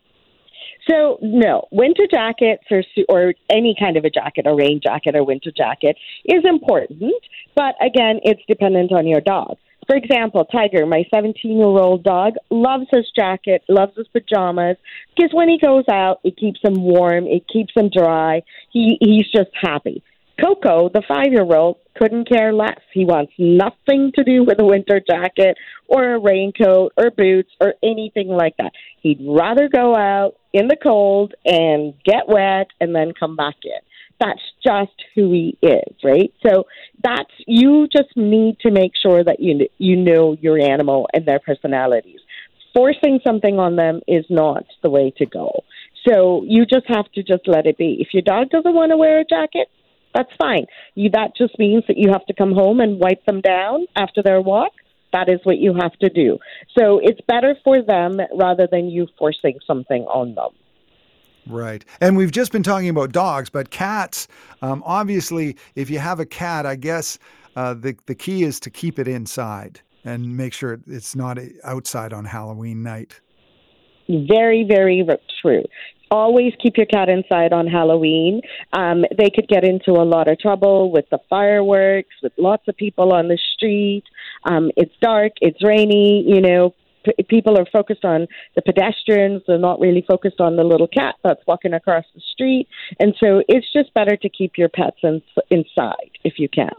So 0.90 1.20
no, 1.22 1.68
winter 1.72 2.08
jackets 2.10 2.64
or 2.72 2.84
or 3.08 3.34
any 3.50 3.76
kind 3.80 3.98
of 3.98 4.06
a 4.06 4.10
jacket, 4.10 4.46
a 4.48 4.56
rain 4.56 4.80
jacket 4.82 5.16
or 5.16 5.24
winter 5.24 5.52
jacket 5.56 5.96
is 6.26 6.44
important, 6.44 7.14
but 7.56 7.76
again, 7.82 8.20
it's 8.24 8.42
dependent 8.48 8.92
on 8.92 9.08
your 9.08 9.22
dog. 9.22 9.58
For 9.88 9.96
example, 9.96 10.46
Tiger, 10.46 10.86
my 10.86 11.04
17 11.14 11.58
year 11.58 11.66
old 11.66 12.04
dog, 12.04 12.34
loves 12.50 12.86
his 12.92 13.06
jacket, 13.16 13.64
loves 13.68 13.94
his 13.98 14.08
pajamas, 14.08 14.78
because 15.16 15.32
when 15.34 15.50
he 15.50 15.60
goes 15.60 15.86
out, 15.92 16.20
it 16.24 16.38
keeps 16.38 16.60
him 16.64 16.82
warm, 16.82 17.26
it 17.28 17.44
keeps 17.52 17.74
him 17.76 17.90
dry. 17.90 18.44
He 18.72 18.98
he's 19.02 19.30
just 19.32 19.50
happy. 19.60 20.04
Coco, 20.42 20.90
the 20.90 21.04
five 21.08 21.32
year 21.32 21.46
old, 21.56 21.78
couldn't 21.96 22.28
care 22.28 22.54
less. 22.54 22.80
He 22.94 23.06
wants 23.06 23.34
nothing 23.38 24.12
to 24.16 24.24
do 24.24 24.44
with 24.44 24.60
a 24.60 24.66
winter 24.66 25.00
jacket 25.00 25.58
or 25.88 26.16
a 26.16 26.20
raincoat 26.20 26.94
or 26.98 27.12
boots 27.12 27.52
or 27.60 27.76
anything 27.84 28.28
like 28.28 28.56
that. 28.58 28.72
He'd 29.02 29.20
rather 29.28 29.70
go 29.70 29.96
out 29.96 30.36
in 30.54 30.68
the 30.68 30.78
cold 30.82 31.34
and 31.46 31.94
get 32.04 32.28
wet 32.28 32.68
and 32.80 32.96
then 32.96 33.14
come 33.18 33.36
back 33.36 33.56
in. 33.64 33.80
That's 34.20 34.42
just 34.64 34.96
who 35.16 35.32
he 35.32 35.58
is, 35.62 35.96
right? 36.04 36.32
So 36.46 36.66
that's 37.04 37.32
you 37.48 37.88
just 37.88 38.16
need 38.16 38.60
to 38.60 38.72
make 38.72 38.92
sure 39.02 39.24
that 39.24 39.40
you 39.40 39.68
you 39.78 39.96
know 39.96 40.38
your 40.40 40.60
animal 40.60 41.08
and 41.14 41.26
their 41.26 41.40
personalities. 41.40 42.20
Forcing 42.74 43.20
something 43.26 43.60
on 43.60 43.76
them 43.76 44.02
is 44.08 44.26
not 44.30 44.64
the 44.82 44.90
way 44.90 45.12
to 45.18 45.26
go. 45.26 45.64
So 46.08 46.44
you 46.48 46.66
just 46.66 46.86
have 46.88 47.12
to 47.14 47.24
just 47.24 47.48
let 47.48 47.66
it 47.66 47.78
be. 47.78 47.98
If 48.00 48.14
your 48.14 48.24
dog 48.24 48.50
doesn't 48.50 48.74
want 48.74 48.92
to 48.92 48.98
wear 48.98 49.20
a 49.20 49.26
jacket, 49.26 49.68
that's 50.14 50.32
fine. 50.38 50.66
You, 50.96 51.10
that 51.12 51.36
just 51.38 51.58
means 51.58 51.84
that 51.88 51.98
you 51.98 52.12
have 52.12 52.26
to 52.26 52.34
come 52.34 52.54
home 52.54 52.80
and 52.80 53.00
wipe 53.00 53.26
them 53.26 53.42
down 53.42 53.86
after 53.96 54.22
their 54.24 54.42
walk. 54.42 54.72
That 55.14 55.30
is 55.30 55.40
what 55.44 55.58
you 55.58 55.74
have 55.80 55.94
to 56.00 56.10
do. 56.10 56.38
So 56.78 57.00
it's 57.00 57.20
better 57.28 57.56
for 57.64 57.82
them 57.82 58.18
rather 58.38 58.68
than 58.72 58.90
you 58.90 59.08
forcing 59.18 59.60
something 59.68 60.04
on 60.04 60.36
them. 60.36 60.50
Right. 61.48 61.84
And 62.00 62.16
we've 62.16 62.32
just 62.32 62.52
been 62.52 62.64
talking 62.64 62.90
about 62.90 63.12
dogs, 63.12 63.50
but 63.50 63.72
cats, 63.72 64.28
um, 64.62 64.84
obviously, 64.86 65.58
if 65.76 65.90
you 65.90 66.00
have 66.00 66.20
a 66.20 66.26
cat, 66.26 66.66
I 66.66 66.76
guess 66.76 67.18
uh, 67.56 67.74
the, 67.74 67.98
the 68.06 68.16
key 68.16 68.44
is 68.44 68.60
to 68.62 68.70
keep 68.70 69.00
it 69.00 69.08
inside 69.08 69.82
and 70.06 70.38
make 70.38 70.54
sure 70.54 70.80
it's 70.88 71.16
not 71.16 71.38
outside 71.64 72.14
on 72.14 72.26
Halloween 72.26 72.84
night. 72.84 73.20
Very, 74.08 74.66
very 74.68 75.06
true 75.42 75.64
always 76.12 76.54
keep 76.62 76.78
your 76.78 76.86
cat 76.86 77.10
inside 77.10 77.54
on 77.54 77.66
Halloween. 77.66 78.42
Um, 78.74 79.06
they 79.18 79.30
could 79.34 79.48
get 79.48 79.64
into 79.64 79.92
a 79.92 80.04
lot 80.04 80.28
of 80.28 80.38
trouble 80.38 80.92
with 80.92 81.06
the 81.10 81.20
fireworks, 81.30 82.14
with 82.22 82.34
lots 82.38 82.68
of 82.68 82.76
people 82.76 83.14
on 83.14 83.30
the 83.30 83.40
street. 83.56 84.04
Um, 84.44 84.72
it's 84.76 84.94
dark, 85.02 85.34
it's 85.42 85.64
rainy, 85.64 86.24
you 86.28 86.42
know. 86.42 86.76
People 87.30 87.58
are 87.58 87.66
focused 87.74 88.06
on 88.06 88.28
the 88.56 88.62
pedestrians. 88.62 89.42
They're 89.48 89.58
not 89.58 89.80
really 89.80 90.06
focused 90.08 90.40
on 90.40 90.56
the 90.56 90.64
little 90.64 90.88
cat 90.88 91.16
that's 91.24 91.42
walking 91.48 91.74
across 91.74 92.06
the 92.14 92.22
street. 92.32 92.68
And 93.00 93.16
so 93.20 93.42
it's 93.48 93.66
just 93.74 93.92
better 93.96 94.16
to 94.18 94.30
keep 94.30 94.52
your 94.56 94.70
pets 94.70 94.98
in- 95.02 95.24
inside 95.50 96.12
if 96.24 96.38
you 96.38 96.48
can. 96.48 96.76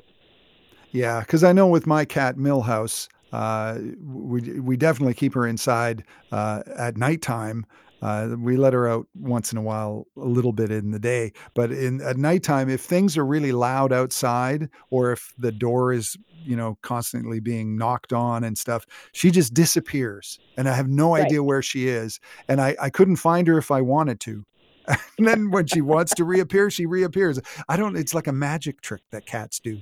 Yeah, 0.92 1.20
because 1.20 1.42
I 1.42 1.52
know 1.52 1.66
with 1.66 1.88
my 1.88 2.04
cat 2.04 2.36
Millhouse, 2.36 3.08
uh, 3.32 3.78
we 4.04 4.60
we 4.60 4.76
definitely 4.76 5.14
keep 5.14 5.34
her 5.34 5.46
inside 5.46 6.04
uh, 6.30 6.62
at 6.76 6.96
nighttime 6.96 7.66
uh, 8.02 8.34
we 8.36 8.56
let 8.56 8.72
her 8.72 8.88
out 8.88 9.06
once 9.14 9.52
in 9.52 9.58
a 9.58 9.62
while, 9.62 10.06
a 10.16 10.26
little 10.26 10.52
bit 10.52 10.72
in 10.72 10.90
the 10.90 10.98
day, 10.98 11.32
but 11.54 11.70
in 11.70 12.00
at 12.02 12.16
nighttime, 12.16 12.68
if 12.68 12.80
things 12.80 13.16
are 13.16 13.24
really 13.24 13.52
loud 13.52 13.92
outside, 13.92 14.68
or 14.90 15.12
if 15.12 15.32
the 15.38 15.52
door 15.52 15.92
is 15.92 16.16
you 16.44 16.56
know 16.56 16.76
constantly 16.82 17.38
being 17.38 17.76
knocked 17.76 18.12
on 18.12 18.42
and 18.42 18.58
stuff, 18.58 18.84
she 19.12 19.30
just 19.30 19.54
disappears, 19.54 20.40
and 20.56 20.68
I 20.68 20.74
have 20.74 20.88
no 20.88 21.14
right. 21.14 21.24
idea 21.24 21.42
where 21.42 21.62
she 21.62 21.88
is, 21.88 22.18
and 22.48 22.60
I 22.60 22.76
I 22.80 22.90
couldn't 22.90 23.16
find 23.16 23.46
her 23.46 23.56
if 23.56 23.70
I 23.70 23.80
wanted 23.80 24.20
to. 24.20 24.44
and 25.18 25.28
then 25.28 25.50
when 25.52 25.66
she 25.66 25.80
wants 25.80 26.12
to 26.14 26.24
reappear, 26.24 26.68
she 26.70 26.86
reappears. 26.86 27.38
I 27.68 27.76
don't. 27.76 27.96
It's 27.96 28.14
like 28.14 28.26
a 28.26 28.32
magic 28.32 28.80
trick 28.80 29.02
that 29.12 29.26
cats 29.26 29.60
do. 29.60 29.80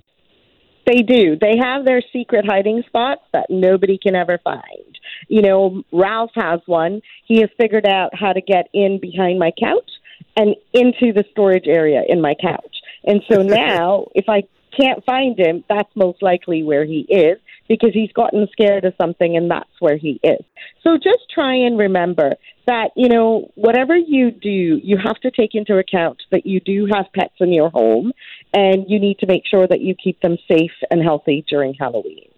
They 0.90 1.02
do. 1.02 1.36
They 1.40 1.56
have 1.56 1.84
their 1.84 2.02
secret 2.12 2.44
hiding 2.44 2.82
spots 2.86 3.22
that 3.32 3.46
nobody 3.48 3.96
can 3.96 4.16
ever 4.16 4.38
find. 4.42 4.98
You 5.28 5.42
know, 5.42 5.84
Ralph 5.92 6.32
has 6.34 6.60
one. 6.66 7.00
He 7.26 7.40
has 7.40 7.50
figured 7.56 7.86
out 7.86 8.10
how 8.12 8.32
to 8.32 8.40
get 8.40 8.68
in 8.72 8.98
behind 9.00 9.38
my 9.38 9.52
couch 9.52 9.88
and 10.36 10.56
into 10.72 11.12
the 11.12 11.24
storage 11.30 11.68
area 11.68 12.02
in 12.08 12.20
my 12.20 12.34
couch. 12.40 12.76
And 13.04 13.22
so 13.30 13.42
now, 13.42 14.06
if 14.16 14.28
I 14.28 14.42
can't 14.76 15.04
find 15.04 15.38
him, 15.38 15.62
that's 15.68 15.90
most 15.94 16.22
likely 16.22 16.64
where 16.64 16.84
he 16.84 17.06
is 17.08 17.38
because 17.70 17.90
he's 17.94 18.10
gotten 18.10 18.48
scared 18.50 18.84
of 18.84 18.92
something 19.00 19.36
and 19.36 19.48
that's 19.48 19.70
where 19.78 19.96
he 19.96 20.18
is. 20.24 20.44
So 20.82 20.96
just 20.96 21.30
try 21.32 21.54
and 21.54 21.78
remember 21.78 22.34
that, 22.66 22.90
you 22.96 23.08
know, 23.08 23.52
whatever 23.54 23.96
you 23.96 24.32
do, 24.32 24.80
you 24.82 24.98
have 24.98 25.20
to 25.20 25.30
take 25.30 25.54
into 25.54 25.78
account 25.78 26.20
that 26.32 26.44
you 26.44 26.58
do 26.58 26.88
have 26.92 27.06
pets 27.14 27.34
in 27.38 27.52
your 27.52 27.70
home 27.70 28.10
and 28.52 28.86
you 28.88 28.98
need 28.98 29.20
to 29.20 29.26
make 29.26 29.44
sure 29.48 29.68
that 29.68 29.80
you 29.80 29.94
keep 29.94 30.20
them 30.20 30.36
safe 30.50 30.72
and 30.90 31.00
healthy 31.00 31.44
during 31.48 31.74
Halloween. 31.74 32.29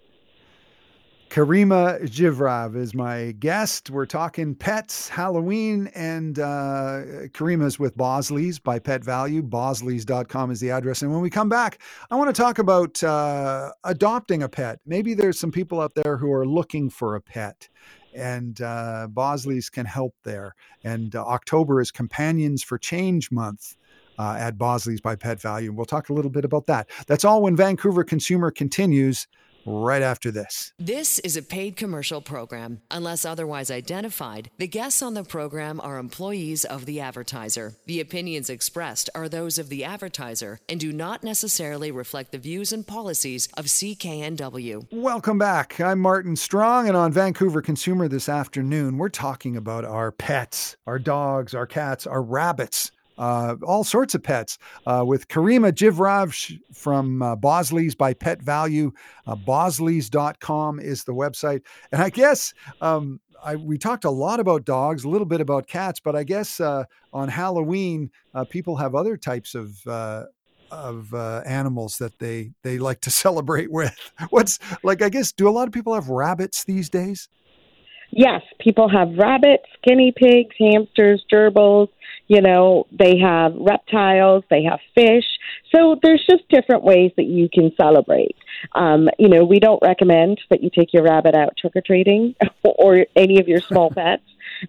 Karima 1.33 1.99
Jivraj 2.03 2.77
is 2.77 2.95
my 2.95 3.33
guest. 3.39 3.89
We're 3.89 4.05
talking 4.05 4.55
pets, 4.55 5.09
Halloween, 5.09 5.87
and 5.95 6.39
uh, 6.39 7.25
Karima's 7.33 7.79
with 7.79 7.97
Bosley's 7.97 8.59
by 8.59 8.79
Pet 8.79 9.01
Valu. 9.01 9.41
Bosleys.com 9.41 10.51
is 10.51 10.61
the 10.61 10.71
address. 10.71 11.01
And 11.01 11.11
when 11.11 11.23
we 11.23 11.31
come 11.31 11.49
back, 11.49 11.81
I 12.11 12.17
want 12.17 12.29
to 12.29 12.39
talk 12.39 12.59
about 12.59 13.03
uh, 13.03 13.73
adopting 13.85 14.43
a 14.43 14.49
pet. 14.51 14.81
Maybe 14.85 15.15
there's 15.15 15.41
some 15.41 15.51
people 15.51 15.81
out 15.81 15.95
there 15.95 16.19
who 16.19 16.31
are 16.31 16.47
looking 16.47 16.91
for 16.91 17.15
a 17.15 17.21
pet, 17.23 17.67
and 18.15 18.61
uh, 18.61 19.07
Bosley's 19.09 19.71
can 19.71 19.87
help 19.87 20.15
there. 20.25 20.55
And 20.85 21.17
uh, 21.17 21.25
October 21.25 21.81
is 21.81 21.91
Companions 21.91 22.63
for 22.63 22.77
Change 22.77 23.31
Month. 23.31 23.79
Uh, 24.19 24.37
at 24.39 24.59
Bosley's 24.59 25.01
by 25.01 25.17
Pet 25.17 25.39
Valu. 25.39 25.71
We'll 25.71 25.87
talk 25.87 26.11
a 26.11 26.13
little 26.13 26.31
bit 26.31 26.45
about 26.45 26.67
that. 26.67 26.91
That's 27.07 27.25
all 27.25 27.41
when 27.41 27.57
Vancouver 27.57 28.05
Consumer 28.05 28.51
continues 28.51 29.27
right 29.67 30.03
after 30.03 30.31
this. 30.31 30.73
This 30.79 31.19
is 31.21 31.37
a 31.37 31.43
paid 31.43 31.77
commercial 31.77 32.21
program. 32.21 32.83
Unless 32.91 33.25
otherwise 33.25 33.71
identified, 33.71 34.51
the 34.59 34.67
guests 34.67 35.03
on 35.03 35.15
the 35.15 35.25
program 35.25 35.81
are 35.81 35.99
employees 35.99 36.65
of 36.65 36.87
the 36.87 37.01
advertiser. 37.01 37.75
The 37.87 38.01
opinions 38.01 38.51
expressed 38.51 39.11
are 39.15 39.29
those 39.29 39.59
of 39.59 39.69
the 39.69 39.85
advertiser 39.85 40.59
and 40.69 40.81
do 40.81 40.93
not 40.93 41.23
necessarily 41.23 41.91
reflect 41.91 42.33
the 42.33 42.39
views 42.39 42.73
and 42.73 42.87
policies 42.87 43.49
of 43.57 43.67
CKNW. 43.67 44.87
Welcome 44.93 45.39
back. 45.39 45.81
I'm 45.81 46.01
Martin 46.01 46.37
Strong, 46.37 46.89
and 46.89 46.97
on 46.97 47.13
Vancouver 47.13 47.63
Consumer 47.63 48.09
this 48.09 48.29
afternoon, 48.29 48.99
we're 48.99 49.09
talking 49.09 49.57
about 49.57 49.85
our 49.85 50.11
pets, 50.11 50.77
our 50.87 50.99
dogs, 50.99 51.55
our 51.55 51.67
cats, 51.67 52.07
our 52.07 52.23
rabbits 52.23 52.91
uh, 53.23 53.55
all 53.63 53.85
sorts 53.85 54.17
of 54.17 54.23
pets 54.23 54.59
uh, 54.85 55.05
with 55.07 55.29
Karima 55.29 55.71
Jivraj 55.71 56.59
from 56.75 57.23
uh, 57.23 57.37
Bosley's 57.37 57.95
by 57.95 58.15
Pet 58.15 58.43
Valu. 58.43 58.91
Uh, 59.29 59.37
Bosleys.com 59.37 60.81
is 60.81 61.05
the 61.05 61.15
website. 61.15 61.63
And 61.93 62.03
I 62.03 62.11
guess 62.11 62.53
um, 62.81 63.21
I, 63.45 63.55
we 63.55 63.79
talked 63.79 64.05
a 64.05 64.11
lot 64.11 64.41
about 64.41 64.65
dogs, 64.65 65.05
a 65.05 65.09
little 65.09 65.27
bit 65.27 65.41
about 65.41 65.69
cats, 65.69 66.01
but 66.01 66.17
I 66.17 66.25
guess 66.25 66.59
uh, 66.59 66.83
on 67.13 67.29
Halloween, 67.29 68.11
uh, 68.35 68.45
people 68.45 68.75
have 68.75 68.97
other 68.97 69.17
types 69.17 69.55
of 69.55 69.87
uh, 69.87 70.25
of 70.73 71.15
uh, 71.15 71.43
animals 71.47 71.99
that 71.99 72.19
they 72.19 72.51
they 72.63 72.79
like 72.79 73.03
to 73.03 73.11
celebrate 73.25 73.71
with. 73.71 73.97
What's 74.31 74.59
like? 74.83 75.01
I 75.01 75.11
guess 75.11 75.31
do 75.31 75.49
a 75.49 75.51
lot 75.51 75.69
of 75.69 75.73
people 75.73 75.95
have 75.95 76.09
rabbits 76.09 76.65
these 76.65 76.91
days? 76.91 77.29
Yes, 78.11 78.43
people 78.61 78.91
have 78.91 79.17
rabbits, 79.17 79.65
guinea 79.85 80.13
pigs, 80.15 80.55
hamsters, 80.59 81.25
gerbils. 81.33 81.89
You 82.29 82.41
know, 82.41 82.87
they 82.91 83.19
have 83.19 83.55
reptiles, 83.55 84.45
they 84.51 84.65
have 84.65 84.81
fish. 84.95 85.25
So 85.75 85.99
there's 86.03 86.25
just 86.29 86.49
different 86.49 86.83
ways 86.83 87.13
that 87.17 87.25
you 87.25 87.49
can 87.53 87.73
celebrate. 87.77 88.37
Um, 88.75 89.09
you 89.19 89.29
know, 89.29 89.45
we 89.45 89.59
don't 89.59 89.83
recommend 89.83 90.41
that 90.51 90.63
you 90.63 90.71
take 90.71 90.93
your 90.93 91.03
rabbit 91.03 91.35
out 91.35 91.57
trick 91.57 91.77
or 91.77 91.83
treating 91.83 92.35
or 92.63 93.07
any 93.17 93.39
of 93.41 93.49
your 93.49 93.61
small 93.61 93.91
pets 93.95 94.23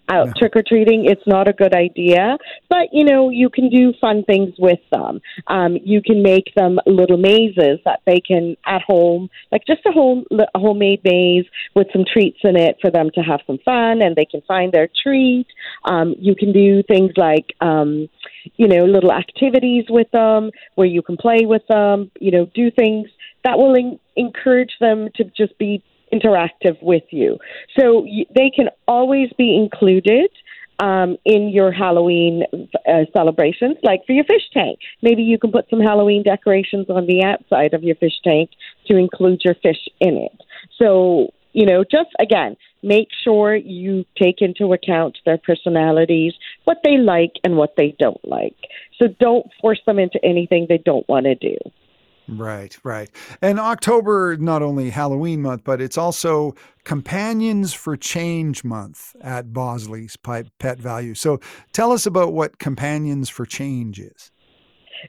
out 0.09 0.27
no. 0.27 0.33
trick 0.37 0.55
or 0.55 0.63
treating. 0.65 1.05
It's 1.05 1.25
not 1.27 1.47
a 1.47 1.53
good 1.53 1.73
idea, 1.73 2.37
but 2.69 2.89
you 2.91 3.03
know 3.03 3.29
you 3.29 3.49
can 3.49 3.69
do 3.69 3.93
fun 3.99 4.23
things 4.23 4.53
with 4.57 4.79
them. 4.91 5.21
Um, 5.47 5.77
you 5.83 6.01
can 6.01 6.21
make 6.21 6.53
them 6.55 6.79
little 6.85 7.17
mazes 7.17 7.79
that 7.85 8.01
they 8.05 8.19
can 8.19 8.55
at 8.65 8.81
home, 8.81 9.29
like 9.51 9.65
just 9.65 9.81
a 9.85 9.91
home 9.91 10.25
a 10.31 10.59
homemade 10.59 11.01
maze 11.03 11.45
with 11.75 11.87
some 11.91 12.05
treats 12.11 12.39
in 12.43 12.55
it 12.55 12.77
for 12.81 12.91
them 12.91 13.09
to 13.15 13.21
have 13.21 13.41
some 13.47 13.59
fun, 13.65 14.01
and 14.01 14.15
they 14.15 14.25
can 14.25 14.41
find 14.47 14.71
their 14.71 14.89
treat. 15.03 15.47
Um, 15.85 16.15
you 16.19 16.35
can 16.35 16.51
do 16.51 16.83
things 16.83 17.11
like 17.17 17.53
um, 17.61 18.09
you 18.55 18.67
know 18.67 18.85
little 18.85 19.11
activities 19.11 19.85
with 19.89 20.09
them 20.11 20.51
where 20.75 20.87
you 20.87 21.01
can 21.01 21.17
play 21.17 21.45
with 21.45 21.65
them. 21.67 22.11
You 22.19 22.31
know, 22.31 22.45
do 22.53 22.71
things 22.71 23.09
that 23.43 23.57
will 23.57 23.75
in- 23.75 23.99
encourage 24.15 24.71
them 24.79 25.09
to 25.15 25.23
just 25.25 25.57
be 25.57 25.83
interactive 26.13 26.81
with 26.81 27.03
you. 27.11 27.37
So 27.77 28.05
they 28.35 28.49
can 28.55 28.69
always 28.87 29.29
be 29.37 29.55
included 29.55 30.29
um, 30.79 31.17
in 31.25 31.49
your 31.49 31.71
Halloween 31.71 32.43
uh, 32.53 33.05
celebrations, 33.13 33.77
like 33.83 34.01
for 34.05 34.13
your 34.13 34.25
fish 34.25 34.49
tank. 34.53 34.79
Maybe 35.01 35.23
you 35.23 35.37
can 35.37 35.51
put 35.51 35.69
some 35.69 35.79
Halloween 35.79 36.23
decorations 36.23 36.89
on 36.89 37.05
the 37.05 37.23
outside 37.23 37.73
of 37.73 37.83
your 37.83 37.95
fish 37.95 38.19
tank 38.23 38.49
to 38.87 38.97
include 38.97 39.41
your 39.45 39.55
fish 39.55 39.87
in 39.99 40.17
it. 40.17 40.41
So, 40.79 41.29
you 41.53 41.65
know, 41.65 41.83
just 41.83 42.09
again, 42.19 42.57
make 42.81 43.07
sure 43.23 43.55
you 43.55 44.05
take 44.21 44.41
into 44.41 44.73
account 44.73 45.19
their 45.25 45.37
personalities, 45.37 46.33
what 46.65 46.79
they 46.83 46.97
like 46.97 47.33
and 47.43 47.55
what 47.55 47.75
they 47.77 47.95
don't 47.99 48.23
like. 48.27 48.57
So 49.01 49.07
don't 49.19 49.45
force 49.61 49.79
them 49.85 49.99
into 49.99 50.19
anything 50.23 50.65
they 50.67 50.79
don't 50.79 51.07
want 51.07 51.25
to 51.25 51.35
do. 51.35 51.57
Right, 52.27 52.77
right. 52.83 53.09
And 53.41 53.59
October, 53.59 54.37
not 54.37 54.61
only 54.61 54.89
Halloween 54.89 55.41
month, 55.41 55.63
but 55.63 55.81
it's 55.81 55.97
also 55.97 56.55
Companions 56.85 57.73
for 57.73 57.97
Change 57.97 58.63
month 58.63 59.15
at 59.21 59.51
Bosley's 59.51 60.15
Pet 60.15 60.47
Valu. 60.59 61.17
So 61.17 61.39
tell 61.73 61.91
us 61.91 62.05
about 62.05 62.33
what 62.33 62.59
Companions 62.59 63.29
for 63.29 63.45
Change 63.45 63.99
is. 63.99 64.31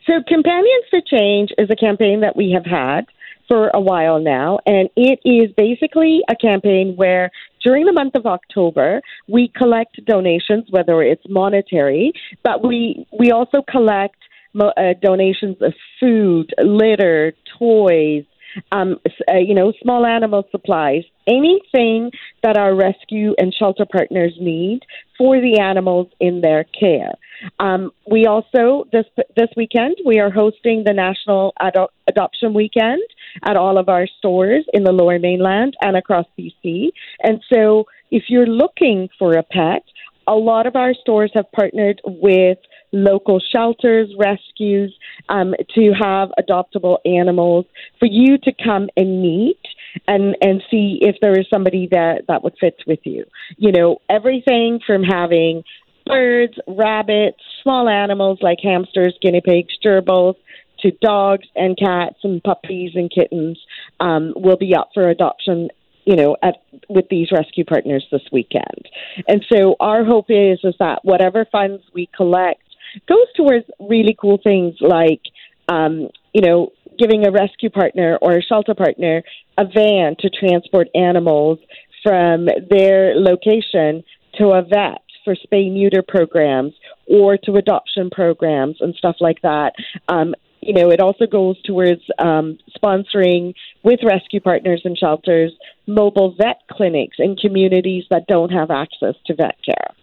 So, 0.06 0.14
Companions 0.26 0.84
for 0.90 1.00
Change 1.06 1.50
is 1.56 1.70
a 1.70 1.76
campaign 1.76 2.20
that 2.20 2.34
we 2.34 2.50
have 2.50 2.66
had 2.66 3.06
for 3.46 3.68
a 3.68 3.80
while 3.80 4.18
now, 4.18 4.58
and 4.66 4.88
it 4.96 5.20
is 5.24 5.52
basically 5.56 6.22
a 6.28 6.34
campaign 6.34 6.94
where 6.96 7.30
during 7.62 7.84
the 7.84 7.92
month 7.92 8.14
of 8.14 8.26
October 8.26 9.00
we 9.28 9.52
collect 9.54 10.04
donations, 10.04 10.64
whether 10.70 11.02
it's 11.02 11.22
monetary, 11.28 12.12
but 12.42 12.66
we 12.66 13.06
we 13.18 13.30
also 13.30 13.62
collect 13.70 14.16
uh, 14.60 14.94
donations 15.00 15.56
of 15.60 15.74
food, 16.00 16.54
litter, 16.58 17.32
toys, 17.58 18.24
um, 18.72 19.00
uh, 19.28 19.36
you 19.36 19.54
know, 19.54 19.72
small 19.82 20.06
animal 20.06 20.46
supplies, 20.50 21.02
anything 21.26 22.10
that 22.42 22.56
our 22.56 22.74
rescue 22.74 23.34
and 23.38 23.52
shelter 23.52 23.86
partners 23.90 24.32
need 24.40 24.80
for 25.18 25.40
the 25.40 25.58
animals 25.60 26.08
in 26.20 26.40
their 26.40 26.64
care. 26.64 27.12
Um, 27.58 27.90
we 28.10 28.26
also 28.26 28.86
this 28.92 29.06
this 29.36 29.48
weekend 29.56 29.96
we 30.06 30.18
are 30.18 30.30
hosting 30.30 30.84
the 30.84 30.92
National 30.92 31.52
Ado- 31.60 31.88
Adoption 32.08 32.54
Weekend 32.54 33.02
at 33.42 33.56
all 33.56 33.76
of 33.76 33.88
our 33.88 34.06
stores 34.18 34.64
in 34.72 34.84
the 34.84 34.92
Lower 34.92 35.18
Mainland 35.18 35.76
and 35.80 35.96
across 35.96 36.26
BC. 36.38 36.90
And 37.22 37.42
so, 37.52 37.86
if 38.10 38.24
you're 38.28 38.46
looking 38.46 39.08
for 39.18 39.34
a 39.34 39.42
pet, 39.42 39.82
a 40.26 40.34
lot 40.34 40.66
of 40.66 40.76
our 40.76 40.94
stores 40.94 41.32
have 41.34 41.50
partnered 41.52 42.00
with 42.04 42.58
local 42.94 43.40
shelters, 43.40 44.08
rescues, 44.18 44.96
um, 45.28 45.54
to 45.74 45.92
have 46.00 46.30
adoptable 46.38 46.98
animals 47.04 47.66
for 47.98 48.06
you 48.06 48.38
to 48.38 48.52
come 48.52 48.88
and 48.96 49.20
meet 49.20 49.60
and 50.06 50.36
and 50.40 50.62
see 50.70 50.98
if 51.02 51.16
there 51.20 51.38
is 51.38 51.46
somebody 51.52 51.88
that 51.90 52.22
that 52.28 52.42
would 52.42 52.54
fit 52.60 52.76
with 52.86 53.00
you. 53.04 53.24
You 53.56 53.72
know, 53.72 54.00
everything 54.08 54.80
from 54.86 55.02
having 55.02 55.64
birds, 56.06 56.54
rabbits, 56.66 57.38
small 57.62 57.88
animals 57.88 58.38
like 58.42 58.58
hamsters, 58.62 59.16
guinea 59.20 59.40
pigs, 59.44 59.74
gerbils, 59.84 60.36
to 60.80 60.90
dogs 61.00 61.46
and 61.56 61.78
cats 61.78 62.16
and 62.22 62.42
puppies 62.42 62.92
and 62.94 63.10
kittens 63.10 63.58
um, 64.00 64.32
will 64.36 64.56
be 64.56 64.74
up 64.74 64.90
for 64.94 65.08
adoption 65.08 65.68
you 66.04 66.16
know, 66.16 66.36
at, 66.42 66.56
with 66.88 67.06
these 67.08 67.32
rescue 67.32 67.64
partners 67.64 68.04
this 68.12 68.22
weekend. 68.30 68.88
And 69.26 69.44
so 69.50 69.76
our 69.80 70.04
hope 70.04 70.26
is 70.28 70.60
is 70.62 70.74
that 70.78 71.00
whatever 71.02 71.46
funds 71.50 71.82
we 71.94 72.08
collect 72.14 72.60
goes 73.08 73.26
towards 73.36 73.66
really 73.80 74.16
cool 74.20 74.38
things 74.42 74.74
like, 74.80 75.20
um, 75.68 76.08
you 76.32 76.40
know, 76.40 76.72
giving 76.98 77.26
a 77.26 77.30
rescue 77.30 77.70
partner 77.70 78.18
or 78.22 78.32
a 78.32 78.42
shelter 78.42 78.74
partner 78.74 79.22
a 79.58 79.64
van 79.64 80.16
to 80.20 80.30
transport 80.30 80.88
animals 80.94 81.58
from 82.02 82.46
their 82.70 83.14
location 83.16 84.04
to 84.38 84.48
a 84.48 84.62
vet 84.62 85.02
for 85.24 85.34
spay 85.34 85.72
neuter 85.72 86.02
programs 86.06 86.74
or 87.06 87.36
to 87.38 87.54
adoption 87.54 88.10
programs 88.10 88.76
and 88.80 88.94
stuff 88.94 89.16
like 89.20 89.40
that. 89.42 89.72
Um, 90.08 90.34
you 90.60 90.72
know, 90.72 90.90
it 90.90 91.00
also 91.00 91.26
goes 91.26 91.60
towards 91.62 92.02
um, 92.18 92.58
sponsoring 92.82 93.54
with 93.82 94.00
rescue 94.02 94.40
partners 94.40 94.82
and 94.84 94.96
shelters 94.96 95.52
mobile 95.86 96.34
vet 96.36 96.62
clinics 96.70 97.16
in 97.18 97.36
communities 97.36 98.04
that 98.10 98.26
don't 98.26 98.50
have 98.50 98.70
access 98.70 99.14
to 99.26 99.34
vet 99.34 99.56
care. 99.64 99.94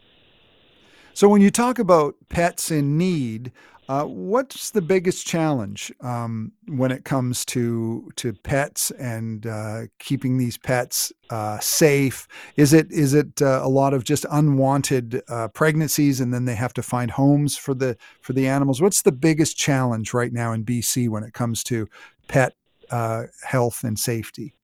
So, 1.14 1.28
when 1.28 1.42
you 1.42 1.52
talk 1.52 1.80
about 1.80 2.16
pets 2.30 2.72
in 2.72 2.98
need, 2.98 3.52
uh, 3.90 4.06
what's 4.06 4.72
the 4.72 4.82
biggest 4.82 5.28
challenge 5.28 5.92
um, 6.00 6.54
when 6.68 6.92
it 6.92 7.04
comes 7.04 7.44
to 7.44 8.10
to 8.16 8.32
pets 8.32 8.92
and 8.92 9.46
uh, 9.46 9.82
keeping 10.00 10.38
these 10.38 10.58
pets 10.58 11.12
uh, 11.30 11.60
safe? 11.60 12.26
Is 12.56 12.72
it 12.72 12.90
is 12.90 13.14
it 13.14 13.42
uh, 13.42 13.60
a 13.62 13.68
lot 13.68 13.94
of 13.94 14.06
just 14.06 14.26
unwanted 14.32 15.22
uh, 15.28 15.50
pregnancies, 15.50 16.22
and 16.22 16.34
then 16.34 16.46
they 16.46 16.56
have 16.56 16.74
to 16.76 16.82
find 16.82 17.12
homes 17.12 17.58
for 17.58 17.74
the 17.74 17.98
for 18.22 18.32
the 18.32 18.48
animals? 18.48 18.82
What's 18.82 19.02
the 19.02 19.12
biggest 19.12 19.58
challenge 19.58 20.14
right 20.14 20.32
now 20.32 20.54
in 20.54 20.64
BC 20.64 21.10
when 21.10 21.24
it 21.24 21.34
comes 21.34 21.62
to 21.66 21.90
pet 22.30 22.54
uh, 22.92 23.24
health 23.44 23.84
and 23.84 24.00
safety? 24.00 24.56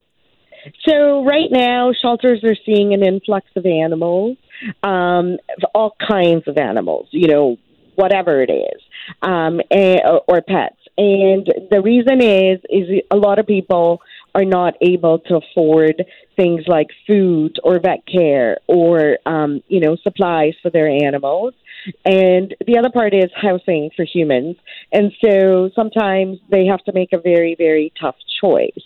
So 0.87 1.23
right 1.25 1.51
now, 1.51 1.91
shelters 2.01 2.43
are 2.43 2.55
seeing 2.65 2.93
an 2.93 3.03
influx 3.03 3.47
of 3.55 3.65
animals, 3.65 4.37
um, 4.83 5.37
all 5.73 5.95
kinds 6.07 6.47
of 6.47 6.57
animals. 6.57 7.07
You 7.11 7.27
know, 7.27 7.57
whatever 7.95 8.41
it 8.41 8.51
is, 8.51 8.81
um, 9.21 9.59
and, 9.71 10.01
or 10.27 10.41
pets. 10.41 10.75
And 10.97 11.47
the 11.69 11.81
reason 11.81 12.21
is, 12.21 12.59
is 12.69 13.03
a 13.11 13.15
lot 13.15 13.39
of 13.39 13.45
people 13.45 14.01
are 14.33 14.45
not 14.45 14.75
able 14.81 15.19
to 15.19 15.37
afford 15.37 16.03
things 16.35 16.63
like 16.67 16.87
food 17.07 17.57
or 17.63 17.79
vet 17.79 18.03
care 18.05 18.57
or 18.67 19.17
um, 19.25 19.61
you 19.67 19.79
know 19.79 19.95
supplies 20.03 20.53
for 20.61 20.69
their 20.69 20.87
animals. 20.87 21.53
And 22.05 22.53
the 22.65 22.77
other 22.77 22.89
part 22.89 23.13
is 23.13 23.31
housing 23.35 23.91
for 23.95 24.03
humans. 24.03 24.57
And 24.91 25.11
so 25.23 25.69
sometimes 25.75 26.39
they 26.49 26.65
have 26.65 26.83
to 26.85 26.93
make 26.93 27.13
a 27.13 27.19
very, 27.19 27.55
very 27.57 27.93
tough 27.99 28.15
choice 28.41 28.83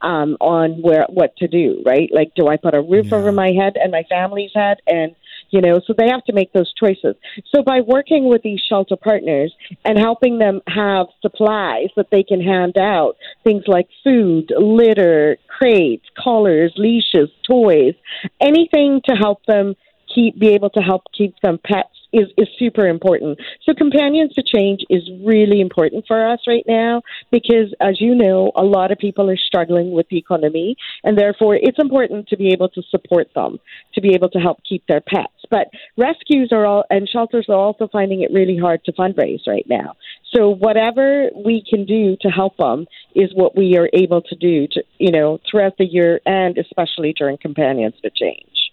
um, 0.00 0.36
on 0.40 0.82
where 0.82 1.06
what 1.08 1.36
to 1.38 1.48
do, 1.48 1.82
right? 1.84 2.10
Like, 2.12 2.32
do 2.34 2.48
I 2.48 2.56
put 2.56 2.74
a 2.74 2.80
roof 2.80 3.06
yeah. 3.10 3.16
over 3.16 3.32
my 3.32 3.52
head 3.52 3.76
and 3.76 3.90
my 3.90 4.04
family's 4.08 4.52
head, 4.54 4.78
and 4.86 5.14
you 5.50 5.60
know, 5.60 5.80
so 5.86 5.94
they 5.96 6.08
have 6.08 6.24
to 6.24 6.32
make 6.32 6.52
those 6.52 6.72
choices. 6.74 7.16
So 7.54 7.62
by 7.62 7.80
working 7.80 8.28
with 8.28 8.42
these 8.42 8.60
shelter 8.68 8.96
partners 8.96 9.52
and 9.84 9.98
helping 9.98 10.38
them 10.38 10.60
have 10.68 11.06
supplies 11.22 11.88
that 11.96 12.06
they 12.10 12.22
can 12.22 12.40
hand 12.40 12.78
out, 12.78 13.16
things 13.42 13.64
like 13.66 13.88
food, 14.04 14.52
litter, 14.56 15.38
crates, 15.48 16.06
collars, 16.16 16.72
leashes, 16.76 17.30
toys, 17.46 17.94
anything 18.40 19.00
to 19.08 19.16
help 19.16 19.44
them 19.46 19.74
keep 20.14 20.38
be 20.38 20.48
able 20.48 20.70
to 20.70 20.80
help 20.80 21.02
keep 21.16 21.34
some 21.44 21.58
pets 21.58 21.88
is, 22.12 22.28
is 22.36 22.48
super 22.58 22.86
important. 22.86 23.38
So 23.64 23.74
companions 23.74 24.34
to 24.34 24.42
change 24.42 24.80
is 24.88 25.02
really 25.24 25.60
important 25.60 26.04
for 26.06 26.26
us 26.26 26.40
right 26.46 26.64
now 26.66 27.02
because 27.30 27.74
as 27.80 28.00
you 28.00 28.14
know, 28.14 28.52
a 28.56 28.64
lot 28.64 28.90
of 28.92 28.98
people 28.98 29.30
are 29.30 29.36
struggling 29.36 29.92
with 29.92 30.08
the 30.08 30.18
economy 30.18 30.76
and 31.04 31.18
therefore 31.18 31.56
it's 31.56 31.78
important 31.78 32.28
to 32.28 32.36
be 32.36 32.48
able 32.48 32.68
to 32.70 32.82
support 32.90 33.28
them, 33.34 33.58
to 33.94 34.00
be 34.00 34.14
able 34.14 34.28
to 34.30 34.38
help 34.38 34.58
keep 34.68 34.86
their 34.86 35.00
pets. 35.00 35.32
But 35.50 35.68
rescues 35.96 36.50
are 36.52 36.66
all 36.66 36.84
and 36.90 37.08
shelters 37.08 37.46
are 37.48 37.56
also 37.56 37.88
finding 37.90 38.22
it 38.22 38.30
really 38.32 38.56
hard 38.56 38.84
to 38.84 38.92
fundraise 38.92 39.46
right 39.46 39.66
now. 39.68 39.94
So 40.34 40.50
whatever 40.50 41.28
we 41.34 41.64
can 41.68 41.84
do 41.86 42.16
to 42.20 42.28
help 42.28 42.56
them 42.56 42.86
is 43.14 43.30
what 43.34 43.56
we 43.56 43.76
are 43.76 43.90
able 43.92 44.22
to 44.22 44.36
do 44.36 44.68
to 44.68 44.82
you 44.98 45.10
know 45.10 45.38
throughout 45.50 45.76
the 45.78 45.84
year 45.84 46.20
and 46.24 46.56
especially 46.56 47.12
during 47.16 47.36
companions 47.38 47.94
to 48.02 48.10
change. 48.10 48.69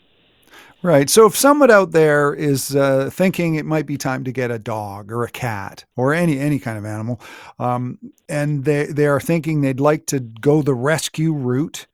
Right. 0.84 1.10
So 1.10 1.26
if 1.26 1.36
someone 1.36 1.72
out 1.72 1.92
there 1.92 2.34
is 2.34 2.76
uh, 2.76 3.10
thinking 3.12 3.56
it 3.56 3.66
might 3.66 3.88
be 3.88 3.98
time 3.98 4.24
to 4.26 4.32
get 4.32 4.52
a 4.52 4.60
dog 4.60 5.12
or 5.12 5.24
a 5.24 5.30
cat 5.30 5.86
or 5.96 6.14
any 6.14 6.40
any 6.40 6.60
kind 6.60 6.78
of 6.78 6.86
animal, 6.86 7.20
um, 7.58 7.98
and 8.30 8.64
they 8.64 8.86
they 8.86 9.08
are 9.08 9.20
thinking 9.20 9.62
they'd 9.62 9.80
like 9.80 10.06
to 10.08 10.20
go 10.20 10.62
the 10.62 10.76
rescue 10.76 11.34
route, 11.34 11.88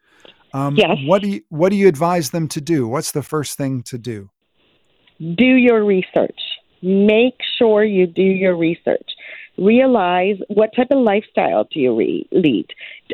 um, 0.53 0.75
yes. 0.75 0.97
what 1.05 1.21
do 1.21 1.29
you 1.29 1.41
what 1.49 1.69
do 1.69 1.77
you 1.77 1.87
advise 1.87 2.31
them 2.31 2.47
to 2.49 2.59
do? 2.59 2.87
What's 2.87 3.13
the 3.13 3.23
first 3.23 3.57
thing 3.57 3.83
to 3.83 3.97
do? 3.97 4.29
Do 5.19 5.45
your 5.45 5.85
research. 5.85 6.39
Make 6.81 7.37
sure 7.57 7.85
you 7.85 8.05
do 8.05 8.21
your 8.21 8.57
research 8.57 9.09
realize 9.57 10.37
what 10.47 10.71
type 10.75 10.87
of 10.91 10.99
lifestyle 10.99 11.65
do 11.71 11.79
you 11.79 11.95
re- 11.95 12.27
lead. 12.31 12.67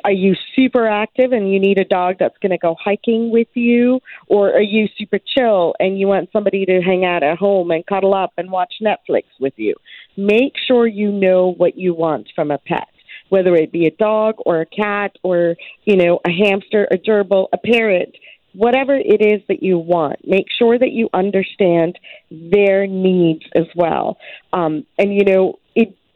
Are 0.04 0.12
you 0.12 0.36
super 0.56 0.88
active 0.88 1.32
and 1.32 1.52
you 1.52 1.60
need 1.60 1.80
a 1.80 1.86
dog 1.86 2.16
that's 2.20 2.38
going 2.42 2.52
to 2.52 2.58
go 2.58 2.76
hiking 2.82 3.32
with 3.32 3.48
you, 3.54 4.00
or 4.28 4.52
are 4.52 4.62
you 4.62 4.88
super 4.98 5.20
chill 5.20 5.76
and 5.80 6.00
you 6.00 6.08
want 6.08 6.30
somebody 6.32 6.66
to 6.66 6.82
hang 6.82 7.06
out 7.06 7.24
at 7.24 7.38
home 7.38 7.72
and 7.72 7.86
cuddle 7.86 8.14
up 8.14 8.34
and 8.38 8.52
watch 8.52 8.76
Netflix 8.82 9.24
with 9.40 9.54
you? 9.58 9.76
Make 10.18 10.54
sure 10.68 10.88
you 10.88 11.12
know 11.12 11.54
what 11.54 11.78
you 11.78 11.94
want 11.94 12.28
from 12.36 12.52
a 12.52 12.58
pet. 12.58 12.88
Whether 13.30 13.54
it 13.56 13.72
be 13.72 13.86
a 13.86 13.92
dog 13.92 14.36
or 14.46 14.62
a 14.62 14.66
cat 14.66 15.16
or, 15.24 15.56
you 15.86 15.96
know, 15.96 16.20
a 16.26 16.32
hamster, 16.32 16.88
a 16.90 16.98
gerbil, 16.98 17.48
a 17.54 17.58
parrot, 17.58 18.16
whatever 18.54 18.96
it 18.96 19.22
is 19.22 19.42
that 19.48 19.62
you 19.62 19.78
want, 19.78 20.28
make 20.28 20.48
sure 20.58 20.78
that 20.78 20.92
you 20.92 21.10
understand 21.14 21.98
their 22.32 22.88
needs 22.88 23.44
as 23.56 23.68
well. 23.76 24.18
Um, 24.54 24.86
and 24.98 25.14
you 25.14 25.24
know, 25.24 25.60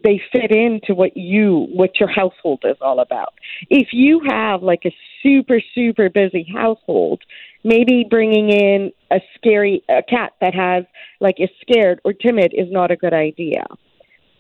they 0.04 0.22
fit 0.32 0.52
into 0.52 0.94
what 0.94 1.16
you 1.16 1.68
what 1.74 2.00
your 2.00 2.10
household 2.10 2.64
is 2.66 2.78
all 2.82 3.00
about. 3.00 3.34
If 3.70 3.90
you 3.92 4.22
have 4.28 4.62
like 4.62 4.84
a 4.86 4.96
super 5.22 5.62
super 5.74 6.10
busy 6.10 6.46
household, 6.54 7.22
maybe 7.64 8.06
bringing 8.10 8.50
in 8.50 8.92
a 9.12 9.20
scary 9.36 9.84
a 9.90 10.04
cat 10.04 10.34
that 10.42 10.54
has 10.54 10.84
like 11.20 11.36
is 11.40 11.50
scared 11.62 12.00
or 12.04 12.14
timid 12.14 12.54
is 12.54 12.68
not 12.72 12.92
a 12.92 12.96
good 12.96 13.14
idea. 13.14 13.66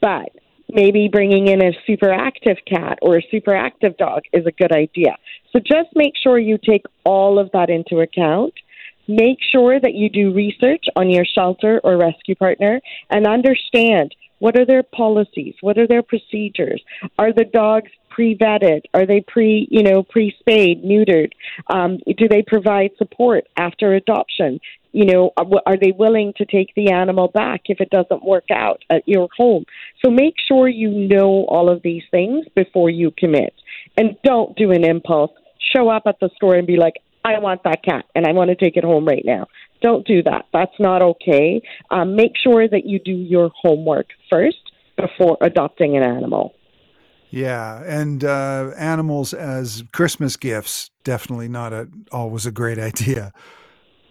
But 0.01 0.31
maybe 0.69 1.07
bringing 1.07 1.47
in 1.47 1.61
a 1.61 1.71
super 1.85 2.11
active 2.11 2.57
cat 2.67 2.99
or 3.01 3.17
a 3.17 3.27
super 3.31 3.55
active 3.55 3.95
dog 3.97 4.23
is 4.33 4.45
a 4.45 4.51
good 4.51 4.71
idea. 4.71 5.15
So 5.51 5.59
just 5.59 5.89
make 5.95 6.13
sure 6.21 6.39
you 6.39 6.57
take 6.57 6.85
all 7.05 7.39
of 7.39 7.51
that 7.53 7.69
into 7.69 7.99
account. 7.99 8.53
Make 9.07 9.39
sure 9.51 9.79
that 9.79 9.93
you 9.93 10.09
do 10.09 10.33
research 10.33 10.85
on 10.95 11.09
your 11.09 11.25
shelter 11.25 11.79
or 11.83 11.97
rescue 11.97 12.35
partner 12.35 12.81
and 13.09 13.27
understand 13.27 14.15
what 14.43 14.59
are 14.59 14.65
their 14.65 14.83
policies? 14.83 15.55
What 15.61 15.77
are 15.77 15.87
their 15.87 16.03
procedures? 16.03 16.83
Are 17.17 17.31
the 17.31 17.45
dogs 17.45 17.89
pre-vetted? 18.09 18.81
Are 18.93 19.05
they 19.05 19.23
pre, 19.25 19.69
you 19.71 19.83
know, 19.83 20.03
pre-spayed, 20.03 20.83
neutered? 20.83 21.31
Um, 21.67 21.99
do 22.17 22.27
they 22.27 22.43
provide 22.45 22.89
support 22.97 23.45
after 23.55 23.93
adoption? 23.93 24.59
You 24.91 25.05
know, 25.05 25.31
are 25.37 25.77
they 25.77 25.93
willing 25.97 26.33
to 26.35 26.45
take 26.45 26.75
the 26.75 26.91
animal 26.91 27.29
back 27.29 27.61
if 27.67 27.79
it 27.79 27.89
doesn't 27.89 28.25
work 28.25 28.51
out 28.51 28.81
at 28.89 29.07
your 29.07 29.29
home? 29.37 29.63
So 30.03 30.11
make 30.11 30.35
sure 30.45 30.67
you 30.67 30.89
know 30.89 31.45
all 31.47 31.69
of 31.69 31.81
these 31.81 32.03
things 32.11 32.45
before 32.53 32.89
you 32.89 33.13
commit, 33.17 33.53
and 33.95 34.17
don't 34.25 34.57
do 34.57 34.71
an 34.71 34.83
impulse. 34.83 35.31
Show 35.73 35.87
up 35.87 36.03
at 36.05 36.19
the 36.19 36.29
store 36.35 36.55
and 36.55 36.67
be 36.67 36.75
like, 36.75 36.95
"I 37.23 37.39
want 37.39 37.63
that 37.63 37.83
cat, 37.83 38.05
and 38.15 38.25
I 38.25 38.31
want 38.31 38.49
to 38.49 38.55
take 38.55 38.77
it 38.77 38.83
home 38.83 39.05
right 39.05 39.23
now." 39.25 39.47
Don't 39.81 40.07
do 40.07 40.23
that. 40.23 40.45
That's 40.53 40.79
not 40.79 41.01
okay. 41.01 41.61
Um, 41.91 42.15
make 42.15 42.33
sure 42.41 42.67
that 42.67 42.85
you 42.85 42.99
do 42.99 43.11
your 43.11 43.51
homework 43.61 44.07
first 44.31 44.71
before 44.95 45.37
adopting 45.41 45.97
an 45.97 46.03
animal. 46.03 46.53
Yeah, 47.29 47.81
and 47.83 48.23
uh, 48.23 48.71
animals 48.77 49.33
as 49.33 49.83
Christmas 49.91 50.37
gifts 50.37 50.91
definitely 51.03 51.47
not 51.47 51.73
a, 51.73 51.87
always 52.11 52.45
a 52.45 52.51
great 52.51 52.77
idea. 52.77 53.33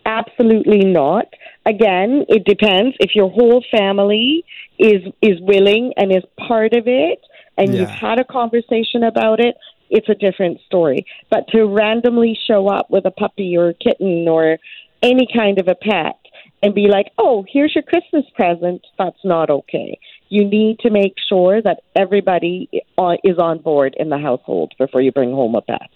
Absolutely 0.04 0.84
not. 0.84 1.26
Again, 1.64 2.24
it 2.28 2.44
depends. 2.44 2.96
If 2.98 3.14
your 3.14 3.30
whole 3.30 3.64
family 3.70 4.44
is 4.78 5.02
is 5.22 5.38
willing 5.40 5.92
and 5.96 6.10
is 6.10 6.24
part 6.48 6.74
of 6.74 6.88
it, 6.88 7.20
and 7.56 7.72
yeah. 7.72 7.80
you've 7.80 7.90
had 7.90 8.18
a 8.18 8.24
conversation 8.24 9.04
about 9.04 9.38
it, 9.38 9.54
it's 9.92 10.08
a 10.08 10.14
different 10.14 10.58
story. 10.66 11.06
But 11.30 11.46
to 11.48 11.64
randomly 11.66 12.36
show 12.48 12.66
up 12.68 12.90
with 12.90 13.04
a 13.04 13.10
puppy 13.10 13.56
or 13.56 13.68
a 13.68 13.74
kitten 13.74 14.26
or 14.26 14.58
any 15.02 15.28
kind 15.32 15.60
of 15.60 15.68
a 15.68 15.74
pet 15.74 16.18
and 16.62 16.74
be 16.74 16.88
like, 16.88 17.12
oh, 17.18 17.44
here's 17.52 17.74
your 17.74 17.82
Christmas 17.82 18.24
present, 18.34 18.82
that's 18.98 19.22
not 19.24 19.50
okay. 19.50 19.98
You 20.30 20.44
need 20.48 20.78
to 20.80 20.90
make 20.90 21.14
sure 21.28 21.60
that 21.60 21.82
everybody 21.94 22.68
is 22.72 23.38
on 23.38 23.58
board 23.58 23.94
in 23.98 24.08
the 24.08 24.18
household 24.18 24.72
before 24.78 25.02
you 25.02 25.12
bring 25.12 25.32
home 25.32 25.54
a 25.54 25.60
pet. 25.60 25.90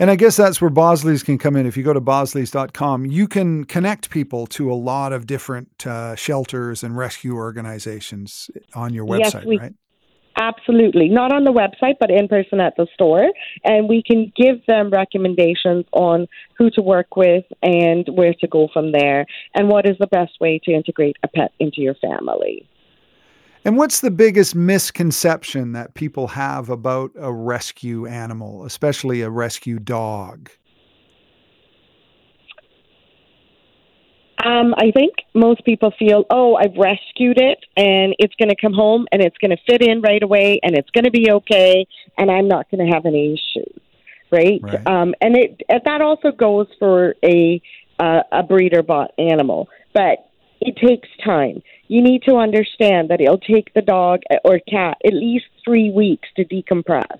And 0.00 0.10
I 0.10 0.16
guess 0.16 0.36
that's 0.36 0.60
where 0.60 0.70
Bosley's 0.70 1.22
can 1.22 1.38
come 1.38 1.56
in. 1.56 1.66
If 1.66 1.76
you 1.76 1.82
go 1.82 1.92
to 1.92 2.00
bosleys.com, 2.00 3.06
you 3.06 3.26
can 3.26 3.64
connect 3.64 4.10
people 4.10 4.46
to 4.48 4.70
a 4.70 4.74
lot 4.74 5.12
of 5.12 5.26
different 5.26 5.86
uh, 5.86 6.14
shelters 6.14 6.84
and 6.84 6.96
rescue 6.96 7.34
organizations 7.34 8.48
on 8.74 8.92
your 8.94 9.06
website, 9.06 9.34
yes, 9.34 9.44
we, 9.44 9.58
right? 9.58 9.74
Absolutely. 10.40 11.08
Not 11.08 11.32
on 11.32 11.42
the 11.42 11.52
website, 11.52 11.94
but 11.98 12.10
in 12.10 12.28
person 12.28 12.60
at 12.60 12.74
the 12.76 12.86
store. 12.94 13.28
And 13.64 13.88
we 13.88 14.02
can 14.06 14.32
give 14.36 14.64
them 14.66 14.90
recommendations 14.90 15.84
on 15.92 16.28
who 16.56 16.70
to 16.70 16.80
work 16.80 17.16
with 17.16 17.44
and 17.62 18.06
where 18.12 18.34
to 18.34 18.46
go 18.46 18.68
from 18.72 18.92
there 18.92 19.26
and 19.54 19.68
what 19.68 19.88
is 19.88 19.96
the 19.98 20.06
best 20.06 20.32
way 20.40 20.60
to 20.64 20.72
integrate 20.72 21.16
a 21.24 21.28
pet 21.28 21.52
into 21.58 21.80
your 21.80 21.94
family. 21.96 22.68
And 23.64 23.76
what's 23.76 24.00
the 24.00 24.12
biggest 24.12 24.54
misconception 24.54 25.72
that 25.72 25.94
people 25.94 26.28
have 26.28 26.70
about 26.70 27.10
a 27.18 27.32
rescue 27.32 28.06
animal, 28.06 28.64
especially 28.64 29.22
a 29.22 29.30
rescue 29.30 29.80
dog? 29.80 30.50
Um, 34.44 34.74
I 34.76 34.92
think 34.92 35.14
most 35.34 35.64
people 35.64 35.92
feel, 35.98 36.24
oh, 36.30 36.54
I've 36.54 36.76
rescued 36.76 37.38
it 37.40 37.58
and 37.76 38.14
it's 38.18 38.34
going 38.36 38.50
to 38.50 38.56
come 38.60 38.72
home 38.72 39.06
and 39.10 39.20
it's 39.20 39.36
going 39.38 39.50
to 39.50 39.56
fit 39.66 39.82
in 39.82 40.00
right 40.00 40.22
away 40.22 40.60
and 40.62 40.76
it's 40.76 40.90
going 40.90 41.04
to 41.04 41.10
be 41.10 41.30
okay 41.30 41.86
and 42.16 42.30
I'm 42.30 42.46
not 42.46 42.70
going 42.70 42.86
to 42.86 42.92
have 42.92 43.04
any 43.04 43.34
issues, 43.34 43.80
right? 44.30 44.60
right. 44.62 44.86
Um, 44.86 45.14
and 45.20 45.36
it 45.36 45.62
and 45.68 45.80
that 45.84 46.02
also 46.02 46.30
goes 46.30 46.68
for 46.78 47.16
a 47.24 47.60
uh, 47.98 48.22
a 48.30 48.42
breeder 48.44 48.82
bought 48.84 49.10
animal, 49.18 49.68
but 49.92 50.28
it 50.60 50.76
takes 50.76 51.08
time. 51.24 51.62
You 51.88 52.02
need 52.02 52.22
to 52.24 52.36
understand 52.36 53.10
that 53.10 53.20
it'll 53.20 53.38
take 53.38 53.74
the 53.74 53.82
dog 53.82 54.20
or 54.44 54.60
cat 54.60 54.98
at 55.04 55.14
least 55.14 55.46
three 55.64 55.90
weeks 55.90 56.28
to 56.36 56.44
decompress, 56.44 57.18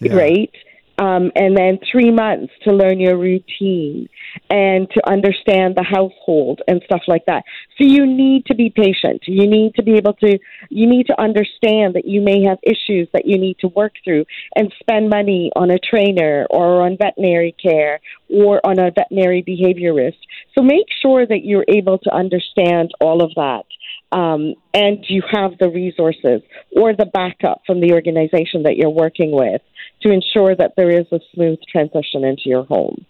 yeah. 0.00 0.14
right? 0.14 0.52
Um, 0.98 1.32
and 1.34 1.56
then 1.56 1.78
three 1.90 2.10
months 2.10 2.52
to 2.62 2.72
learn 2.72 3.00
your 3.00 3.18
routine 3.18 4.08
and 4.50 4.88
to 4.90 5.10
understand 5.10 5.74
the 5.76 5.82
household 5.82 6.60
and 6.68 6.82
stuff 6.84 7.02
like 7.08 7.24
that. 7.26 7.44
So 7.78 7.84
you 7.84 8.06
need 8.06 8.46
to 8.46 8.54
be 8.54 8.70
patient. 8.70 9.22
You 9.26 9.48
need 9.48 9.74
to 9.74 9.82
be 9.82 9.94
able 9.94 10.14
to, 10.14 10.38
you 10.70 10.86
need 10.88 11.06
to 11.06 11.20
understand 11.20 11.94
that 11.94 12.04
you 12.04 12.20
may 12.20 12.44
have 12.44 12.58
issues 12.62 13.08
that 13.12 13.26
you 13.26 13.38
need 13.38 13.58
to 13.60 13.68
work 13.68 13.94
through 14.04 14.24
and 14.54 14.72
spend 14.80 15.10
money 15.10 15.50
on 15.56 15.70
a 15.70 15.78
trainer 15.78 16.46
or 16.50 16.82
on 16.82 16.96
veterinary 16.96 17.56
care 17.60 18.00
or 18.28 18.64
on 18.64 18.78
a 18.78 18.90
veterinary 18.90 19.42
behaviorist. 19.42 20.18
So 20.54 20.62
make 20.62 20.86
sure 21.02 21.26
that 21.26 21.44
you're 21.44 21.66
able 21.68 21.98
to 21.98 22.14
understand 22.14 22.92
all 23.00 23.22
of 23.22 23.32
that. 23.34 23.64
Um, 24.12 24.54
and 24.72 25.04
you 25.08 25.22
have 25.32 25.58
the 25.58 25.68
resources 25.68 26.42
or 26.76 26.94
the 26.94 27.06
backup 27.06 27.62
from 27.66 27.80
the 27.80 27.92
organization 27.92 28.62
that 28.62 28.76
you're 28.76 28.90
working 28.90 29.32
with 29.32 29.60
to 30.04 30.12
ensure 30.12 30.54
that 30.54 30.72
there 30.76 30.90
is 30.90 31.06
a 31.12 31.20
smooth 31.34 31.58
transition 31.70 32.24
into 32.24 32.42
your 32.46 32.64
home. 32.64 33.04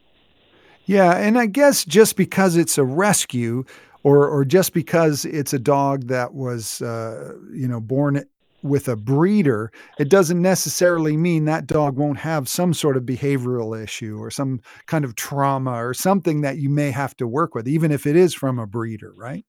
Yeah, 0.87 1.17
and 1.17 1.39
I 1.39 1.47
guess 1.47 1.85
just 1.85 2.17
because 2.17 2.57
it's 2.57 2.79
a 2.79 2.85
rescue, 2.85 3.65
or 4.03 4.29
or 4.29 4.45
just 4.45 4.75
because 4.75 5.25
it's 5.25 5.53
a 5.53 5.59
dog 5.59 6.09
that 6.09 6.35
was 6.35 6.83
uh, 6.83 7.35
you 7.53 7.67
know 7.67 7.81
born 7.81 8.25
with 8.63 8.89
a 8.89 8.97
breeder, 8.97 9.71
it 9.99 10.09
doesn't 10.09 10.41
necessarily 10.41 11.17
mean 11.17 11.45
that 11.45 11.67
dog 11.67 11.97
won't 11.97 12.19
have 12.19 12.49
some 12.49 12.73
sort 12.73 12.97
of 12.97 13.03
behavioral 13.03 13.81
issue 13.81 14.19
or 14.19 14.31
some 14.31 14.61
kind 14.87 15.05
of 15.05 15.15
trauma 15.17 15.85
or 15.85 15.93
something 15.93 16.41
that 16.41 16.57
you 16.57 16.71
may 16.71 16.91
have 16.91 17.15
to 17.15 17.27
work 17.27 17.55
with, 17.55 17.69
even 17.69 17.93
if 17.93 18.07
it 18.07 18.17
is 18.17 18.33
from 18.33 18.59
a 18.59 18.67
breeder, 18.67 19.13
right? 19.17 19.45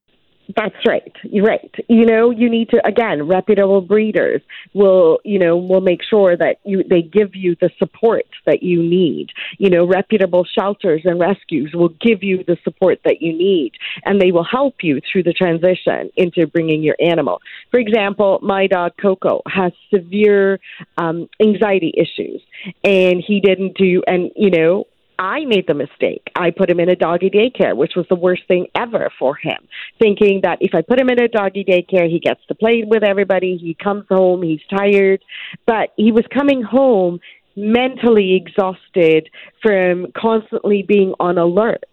That's 0.55 0.75
right. 0.85 1.11
You're 1.23 1.45
right. 1.45 1.73
You 1.87 2.05
know, 2.05 2.29
you 2.29 2.49
need 2.49 2.69
to 2.69 2.85
again, 2.85 3.27
reputable 3.27 3.81
breeders 3.81 4.41
will, 4.73 5.19
you 5.23 5.39
know, 5.39 5.57
will 5.57 5.81
make 5.81 6.01
sure 6.03 6.37
that 6.37 6.57
you 6.63 6.83
they 6.83 7.01
give 7.01 7.35
you 7.35 7.55
the 7.59 7.71
support 7.79 8.25
that 8.45 8.61
you 8.61 8.81
need. 8.81 9.29
You 9.57 9.69
know, 9.69 9.87
reputable 9.87 10.45
shelters 10.45 11.01
and 11.05 11.19
rescues 11.19 11.71
will 11.73 11.89
give 11.89 12.21
you 12.21 12.43
the 12.43 12.57
support 12.63 12.99
that 13.05 13.21
you 13.21 13.33
need 13.33 13.73
and 14.03 14.21
they 14.21 14.31
will 14.31 14.43
help 14.43 14.75
you 14.83 15.01
through 15.11 15.23
the 15.23 15.33
transition 15.33 16.11
into 16.15 16.45
bringing 16.47 16.83
your 16.83 16.95
animal. 16.99 17.41
For 17.71 17.79
example, 17.79 18.39
my 18.43 18.67
dog 18.67 18.93
Coco 19.01 19.41
has 19.47 19.71
severe 19.93 20.59
um 20.97 21.27
anxiety 21.41 21.93
issues 21.97 22.41
and 22.83 23.23
he 23.25 23.39
didn't 23.39 23.77
do 23.77 24.03
and 24.07 24.31
you 24.35 24.51
know 24.51 24.85
I 25.17 25.45
made 25.45 25.67
the 25.67 25.73
mistake. 25.73 26.31
I 26.35 26.51
put 26.51 26.69
him 26.69 26.79
in 26.79 26.89
a 26.89 26.95
doggy 26.95 27.29
daycare, 27.29 27.75
which 27.75 27.93
was 27.95 28.05
the 28.09 28.15
worst 28.15 28.43
thing 28.47 28.67
ever 28.75 29.11
for 29.17 29.35
him, 29.35 29.67
thinking 29.99 30.41
that 30.43 30.57
if 30.61 30.73
I 30.73 30.81
put 30.81 30.99
him 30.99 31.09
in 31.09 31.21
a 31.21 31.27
doggy 31.27 31.63
daycare, 31.63 32.09
he 32.09 32.19
gets 32.19 32.41
to 32.47 32.55
play 32.55 32.83
with 32.85 33.03
everybody, 33.03 33.57
he 33.57 33.73
comes 33.73 34.05
home, 34.09 34.43
he's 34.43 34.61
tired. 34.69 35.23
But 35.65 35.89
he 35.97 36.11
was 36.11 36.25
coming 36.33 36.61
home 36.61 37.19
mentally 37.55 38.35
exhausted 38.35 39.29
from 39.61 40.07
constantly 40.15 40.83
being 40.83 41.13
on 41.19 41.37
alert 41.37 41.85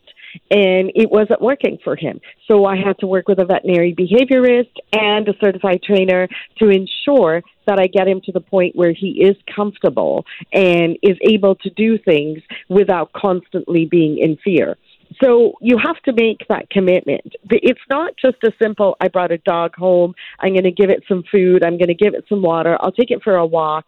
and 0.51 0.91
it 0.95 1.11
wasn't 1.11 1.41
working 1.41 1.79
for 1.85 1.97
him. 1.97 2.21
So 2.51 2.65
I 2.65 2.77
had 2.77 2.99
to 3.01 3.07
work 3.07 3.29
with 3.29 3.39
a 3.39 3.45
veterinary 3.45 3.95
behaviorist 3.95 4.73
and 4.93 5.29
a 5.29 5.35
certified 5.43 5.83
trainer 5.83 6.29
to 6.59 6.69
ensure 6.69 7.43
that 7.66 7.79
I 7.79 7.87
get 7.87 8.09
him 8.09 8.20
to 8.25 8.33
the 8.33 8.40
point 8.40 8.77
where 8.77 8.92
he 8.92 9.22
is 9.22 9.37
comfortable 9.55 10.25
and 10.53 10.96
is 11.03 11.16
able 11.22 11.55
to 11.57 11.70
do 11.70 11.98
things 11.98 12.40
without 12.68 13.12
constantly 13.12 13.87
being 13.87 14.18
in 14.18 14.37
fear. 14.44 14.77
So 15.22 15.55
you 15.61 15.77
have 15.79 16.01
to 16.05 16.12
make 16.12 16.46
that 16.48 16.70
commitment. 16.70 17.35
It's 17.51 17.81
not 17.90 18.14
just 18.16 18.37
a 18.44 18.53
simple, 18.61 18.96
I 19.01 19.09
brought 19.09 19.31
a 19.31 19.38
dog 19.38 19.75
home, 19.77 20.14
I'm 20.40 20.53
going 20.53 20.64
to 20.64 20.70
give 20.70 20.90
it 20.90 21.05
some 21.07 21.22
food, 21.31 21.64
I'm 21.64 21.77
going 21.77 21.88
to 21.88 21.94
give 21.94 22.14
it 22.14 22.25
some 22.29 22.42
water, 22.42 22.79
I'll 22.81 22.92
take 22.92 23.11
it 23.11 23.22
for 23.22 23.37
a 23.37 23.46
walk, 23.46 23.85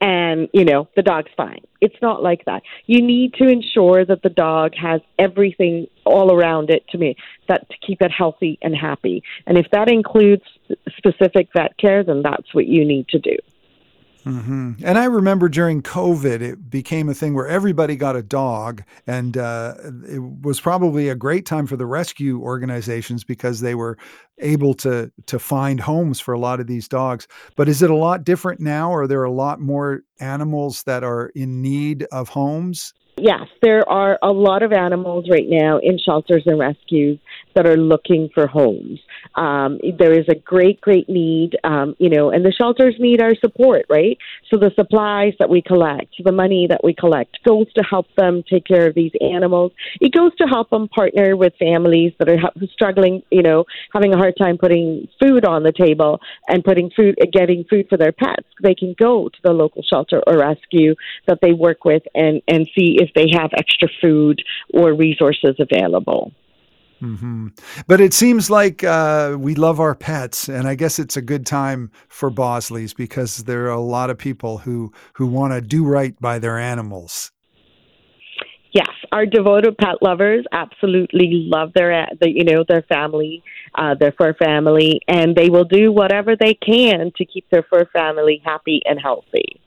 and 0.00 0.48
you 0.52 0.64
know 0.64 0.88
the 0.96 1.02
dog's 1.02 1.30
fine. 1.36 1.62
It's 1.80 1.96
not 2.02 2.22
like 2.22 2.44
that. 2.46 2.62
You 2.86 3.02
need 3.02 3.34
to 3.34 3.48
ensure 3.48 4.04
that 4.04 4.22
the 4.22 4.30
dog 4.30 4.74
has 4.74 5.00
everything 5.18 5.86
all 6.04 6.32
around 6.32 6.70
it 6.70 6.86
to 6.88 6.98
me 6.98 7.16
that 7.48 7.68
to 7.70 7.76
keep 7.86 8.00
it 8.00 8.10
healthy 8.10 8.58
and 8.62 8.74
happy. 8.74 9.22
And 9.46 9.58
if 9.58 9.66
that 9.72 9.90
includes 9.90 10.44
specific 10.96 11.48
vet 11.56 11.76
care 11.78 12.02
then 12.02 12.22
that's 12.22 12.54
what 12.54 12.66
you 12.66 12.84
need 12.84 13.08
to 13.08 13.18
do 13.18 13.36
Mm-hmm. 14.26 14.84
And 14.84 14.98
I 14.98 15.04
remember 15.04 15.48
during 15.48 15.82
COVID, 15.82 16.40
it 16.40 16.68
became 16.68 17.08
a 17.08 17.14
thing 17.14 17.32
where 17.34 17.46
everybody 17.46 17.94
got 17.94 18.16
a 18.16 18.24
dog, 18.24 18.82
and 19.06 19.36
uh, 19.36 19.74
it 20.08 20.20
was 20.42 20.60
probably 20.60 21.08
a 21.08 21.14
great 21.14 21.46
time 21.46 21.66
for 21.68 21.76
the 21.76 21.86
rescue 21.86 22.40
organizations 22.40 23.22
because 23.22 23.60
they 23.60 23.76
were 23.76 23.96
able 24.38 24.74
to 24.74 25.12
to 25.26 25.38
find 25.38 25.78
homes 25.78 26.18
for 26.18 26.34
a 26.34 26.40
lot 26.40 26.58
of 26.58 26.66
these 26.66 26.88
dogs. 26.88 27.28
But 27.54 27.68
is 27.68 27.82
it 27.82 27.90
a 27.90 27.94
lot 27.94 28.24
different 28.24 28.60
now? 28.60 28.92
Are 28.92 29.06
there 29.06 29.22
a 29.22 29.30
lot 29.30 29.60
more 29.60 30.02
animals 30.18 30.82
that 30.82 31.04
are 31.04 31.28
in 31.36 31.62
need 31.62 32.02
of 32.10 32.28
homes? 32.28 32.92
Yes, 33.18 33.48
there 33.62 33.88
are 33.88 34.18
a 34.22 34.30
lot 34.30 34.62
of 34.62 34.72
animals 34.72 35.26
right 35.30 35.48
now 35.48 35.78
in 35.78 35.98
shelters 35.98 36.42
and 36.44 36.58
rescues 36.58 37.18
that 37.54 37.66
are 37.66 37.78
looking 37.78 38.28
for 38.34 38.46
homes. 38.46 39.00
Um, 39.34 39.78
there 39.98 40.12
is 40.12 40.26
a 40.28 40.34
great, 40.34 40.82
great 40.82 41.08
need, 41.08 41.56
um, 41.64 41.96
you 41.98 42.10
know, 42.10 42.28
and 42.28 42.44
the 42.44 42.52
shelters 42.52 42.94
need 42.98 43.22
our 43.22 43.34
support, 43.36 43.86
right? 43.88 44.18
So 44.50 44.58
the 44.58 44.70
supplies 44.74 45.32
that 45.38 45.48
we 45.48 45.62
collect, 45.62 46.14
the 46.22 46.32
money 46.32 46.66
that 46.68 46.84
we 46.84 46.94
collect 46.94 47.38
goes 47.42 47.72
to 47.72 47.82
help 47.82 48.06
them 48.16 48.44
take 48.48 48.66
care 48.66 48.86
of 48.86 48.94
these 48.94 49.12
animals. 49.22 49.72
It 50.00 50.12
goes 50.12 50.34
to 50.36 50.44
help 50.44 50.68
them 50.68 50.88
partner 50.88 51.36
with 51.36 51.54
families 51.58 52.12
that 52.18 52.28
are 52.28 52.38
struggling, 52.72 53.22
you 53.30 53.42
know, 53.42 53.64
having 53.94 54.12
a 54.12 54.18
hard 54.18 54.34
time 54.38 54.58
putting 54.58 55.08
food 55.18 55.46
on 55.46 55.62
the 55.62 55.72
table 55.72 56.20
and 56.48 56.62
putting 56.62 56.90
food, 56.90 57.16
getting 57.32 57.64
food 57.64 57.86
for 57.88 57.96
their 57.96 58.12
pets. 58.12 58.46
They 58.62 58.74
can 58.74 58.94
go 58.98 59.30
to 59.30 59.38
the 59.42 59.52
local 59.52 59.82
shelter 59.82 60.22
or 60.26 60.38
rescue 60.38 60.94
that 61.26 61.38
they 61.40 61.52
work 61.52 61.86
with 61.86 62.02
and, 62.14 62.42
and 62.48 62.68
see 62.76 62.98
if 63.00 63.05
they 63.14 63.26
have 63.32 63.50
extra 63.56 63.88
food 64.00 64.42
or 64.72 64.94
resources 64.94 65.56
available. 65.58 66.32
Mm-hmm. 67.02 67.48
But 67.86 68.00
it 68.00 68.14
seems 68.14 68.50
like 68.50 68.82
uh, 68.82 69.36
we 69.38 69.54
love 69.54 69.80
our 69.80 69.94
pets, 69.94 70.48
and 70.48 70.66
I 70.66 70.74
guess 70.74 70.98
it's 70.98 71.16
a 71.16 71.22
good 71.22 71.44
time 71.44 71.90
for 72.08 72.30
Bosley's 72.30 72.94
because 72.94 73.44
there 73.44 73.66
are 73.66 73.70
a 73.70 73.80
lot 73.80 74.08
of 74.08 74.16
people 74.16 74.58
who 74.58 74.92
who 75.14 75.26
want 75.26 75.52
to 75.52 75.60
do 75.60 75.84
right 75.84 76.18
by 76.20 76.38
their 76.38 76.58
animals. 76.58 77.32
Yes, 78.72 78.90
our 79.10 79.24
devoted 79.24 79.78
pet 79.78 80.02
lovers 80.02 80.44
absolutely 80.52 81.48
love 81.50 81.72
their, 81.74 82.08
the, 82.20 82.30
you 82.30 82.44
know, 82.44 82.62
their 82.68 82.82
family, 82.82 83.42
uh, 83.74 83.94
their 83.98 84.12
fur 84.12 84.34
family, 84.34 85.00
and 85.08 85.34
they 85.34 85.48
will 85.48 85.64
do 85.64 85.90
whatever 85.90 86.36
they 86.36 86.52
can 86.52 87.10
to 87.16 87.24
keep 87.24 87.48
their 87.50 87.64
fur 87.70 87.86
family 87.92 88.42
happy 88.44 88.82
and 88.84 89.00
healthy. 89.00 89.62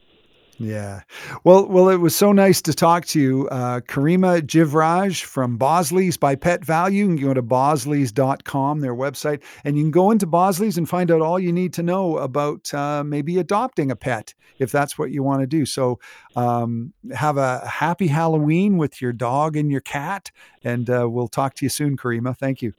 Yeah. 0.59 1.01
Well, 1.45 1.67
well, 1.67 1.87
it 1.87 1.97
was 1.97 2.13
so 2.13 2.33
nice 2.33 2.61
to 2.63 2.73
talk 2.73 3.05
to 3.07 3.19
you, 3.19 3.47
uh, 3.47 3.79
Karima 3.79 4.41
Jivraj 4.41 5.23
from 5.23 5.55
Bosley's 5.55 6.17
by 6.17 6.35
Pet 6.35 6.61
Valu. 6.61 6.91
You 6.91 7.07
can 7.07 7.15
go 7.15 7.33
to 7.33 7.41
bosleys.com, 7.41 8.81
their 8.81 8.93
website, 8.93 9.41
and 9.63 9.77
you 9.77 9.83
can 9.83 9.91
go 9.91 10.11
into 10.11 10.27
Bosley's 10.27 10.77
and 10.77 10.87
find 10.87 11.11
out 11.11 11.21
all 11.21 11.39
you 11.39 11.53
need 11.53 11.73
to 11.75 11.83
know 11.83 12.17
about 12.17 12.73
uh, 12.73 13.05
maybe 13.05 13.37
adopting 13.37 13.89
a 13.89 13.95
pet 13.95 14.33
if 14.59 14.69
that's 14.69 14.97
what 14.97 15.11
you 15.11 15.23
want 15.23 15.39
to 15.39 15.47
do. 15.47 15.65
So, 15.65 15.99
um, 16.35 16.91
have 17.13 17.37
a 17.37 17.65
happy 17.65 18.07
Halloween 18.07 18.77
with 18.77 19.01
your 19.01 19.13
dog 19.13 19.55
and 19.55 19.71
your 19.71 19.81
cat, 19.81 20.29
and 20.61 20.89
uh, 20.89 21.07
we'll 21.09 21.29
talk 21.29 21.53
to 21.55 21.65
you 21.65 21.69
soon, 21.69 21.95
Karima. 21.95 22.37
Thank 22.37 22.61
you. 22.61 22.73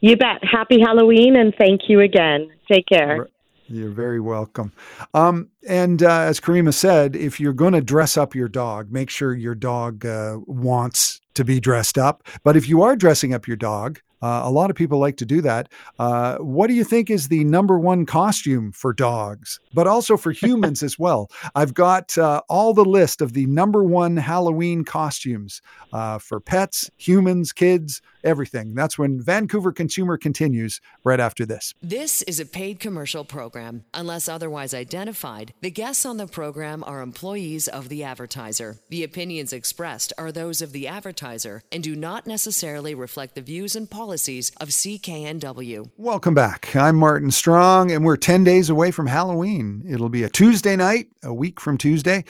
You 0.00 0.16
bet. 0.16 0.44
Happy 0.44 0.80
Halloween, 0.80 1.34
and 1.34 1.52
thank 1.58 1.88
you 1.88 1.98
again. 1.98 2.48
Take 2.70 2.86
care. 2.86 3.26
You're 3.68 3.90
very 3.90 4.20
welcome. 4.20 4.72
Um, 5.12 5.48
and 5.68 6.02
uh, 6.02 6.20
as 6.20 6.40
Karima 6.40 6.72
said, 6.72 7.14
if 7.14 7.38
you're 7.38 7.52
going 7.52 7.74
to 7.74 7.82
dress 7.82 8.16
up 8.16 8.34
your 8.34 8.48
dog, 8.48 8.90
make 8.90 9.10
sure 9.10 9.34
your 9.34 9.54
dog 9.54 10.06
uh, 10.06 10.38
wants 10.46 11.20
to 11.34 11.44
be 11.44 11.60
dressed 11.60 11.98
up. 11.98 12.26
But 12.44 12.56
if 12.56 12.68
you 12.68 12.82
are 12.82 12.96
dressing 12.96 13.34
up 13.34 13.46
your 13.46 13.58
dog, 13.58 14.00
uh, 14.22 14.42
a 14.44 14.50
lot 14.50 14.70
of 14.70 14.76
people 14.76 14.98
like 14.98 15.16
to 15.18 15.26
do 15.26 15.40
that. 15.42 15.68
Uh, 15.98 16.36
what 16.38 16.66
do 16.66 16.74
you 16.74 16.84
think 16.84 17.10
is 17.10 17.28
the 17.28 17.44
number 17.44 17.78
one 17.78 18.06
costume 18.06 18.72
for 18.72 18.92
dogs, 18.92 19.60
but 19.74 19.86
also 19.86 20.16
for 20.16 20.32
humans 20.42 20.82
as 20.82 20.98
well? 20.98 21.30
I've 21.54 21.74
got 21.74 22.16
uh, 22.18 22.42
all 22.48 22.74
the 22.74 22.84
list 22.84 23.20
of 23.20 23.32
the 23.32 23.46
number 23.46 23.84
one 23.84 24.16
Halloween 24.16 24.84
costumes 24.84 25.62
uh, 25.92 26.18
for 26.18 26.40
pets, 26.40 26.90
humans, 26.96 27.52
kids, 27.52 28.02
everything. 28.24 28.74
That's 28.74 28.98
when 28.98 29.22
Vancouver 29.22 29.72
Consumer 29.72 30.18
continues 30.18 30.80
right 31.04 31.20
after 31.20 31.46
this. 31.46 31.72
This 31.80 32.22
is 32.22 32.40
a 32.40 32.46
paid 32.46 32.80
commercial 32.80 33.24
program. 33.24 33.84
Unless 33.94 34.28
otherwise 34.28 34.74
identified, 34.74 35.54
the 35.60 35.70
guests 35.70 36.04
on 36.04 36.16
the 36.16 36.26
program 36.26 36.82
are 36.84 37.00
employees 37.00 37.68
of 37.68 37.88
the 37.88 38.02
advertiser. 38.02 38.76
The 38.88 39.04
opinions 39.04 39.52
expressed 39.52 40.12
are 40.18 40.32
those 40.32 40.60
of 40.60 40.72
the 40.72 40.88
advertiser 40.88 41.62
and 41.70 41.82
do 41.82 41.94
not 41.94 42.26
necessarily 42.26 42.94
reflect 42.94 43.34
the 43.34 43.40
views 43.40 43.76
and 43.76 43.88
policies 43.88 44.07
of 44.08 44.70
CKNW. 44.70 45.90
Welcome 45.98 46.32
back. 46.32 46.74
I'm 46.74 46.96
Martin 46.96 47.30
Strong, 47.30 47.92
and 47.92 48.06
we're 48.06 48.16
10 48.16 48.42
days 48.42 48.70
away 48.70 48.90
from 48.90 49.06
Halloween. 49.06 49.82
It'll 49.86 50.08
be 50.08 50.22
a 50.22 50.30
Tuesday 50.30 50.76
night, 50.76 51.08
a 51.22 51.34
week 51.34 51.60
from 51.60 51.76
Tuesday. 51.76 52.24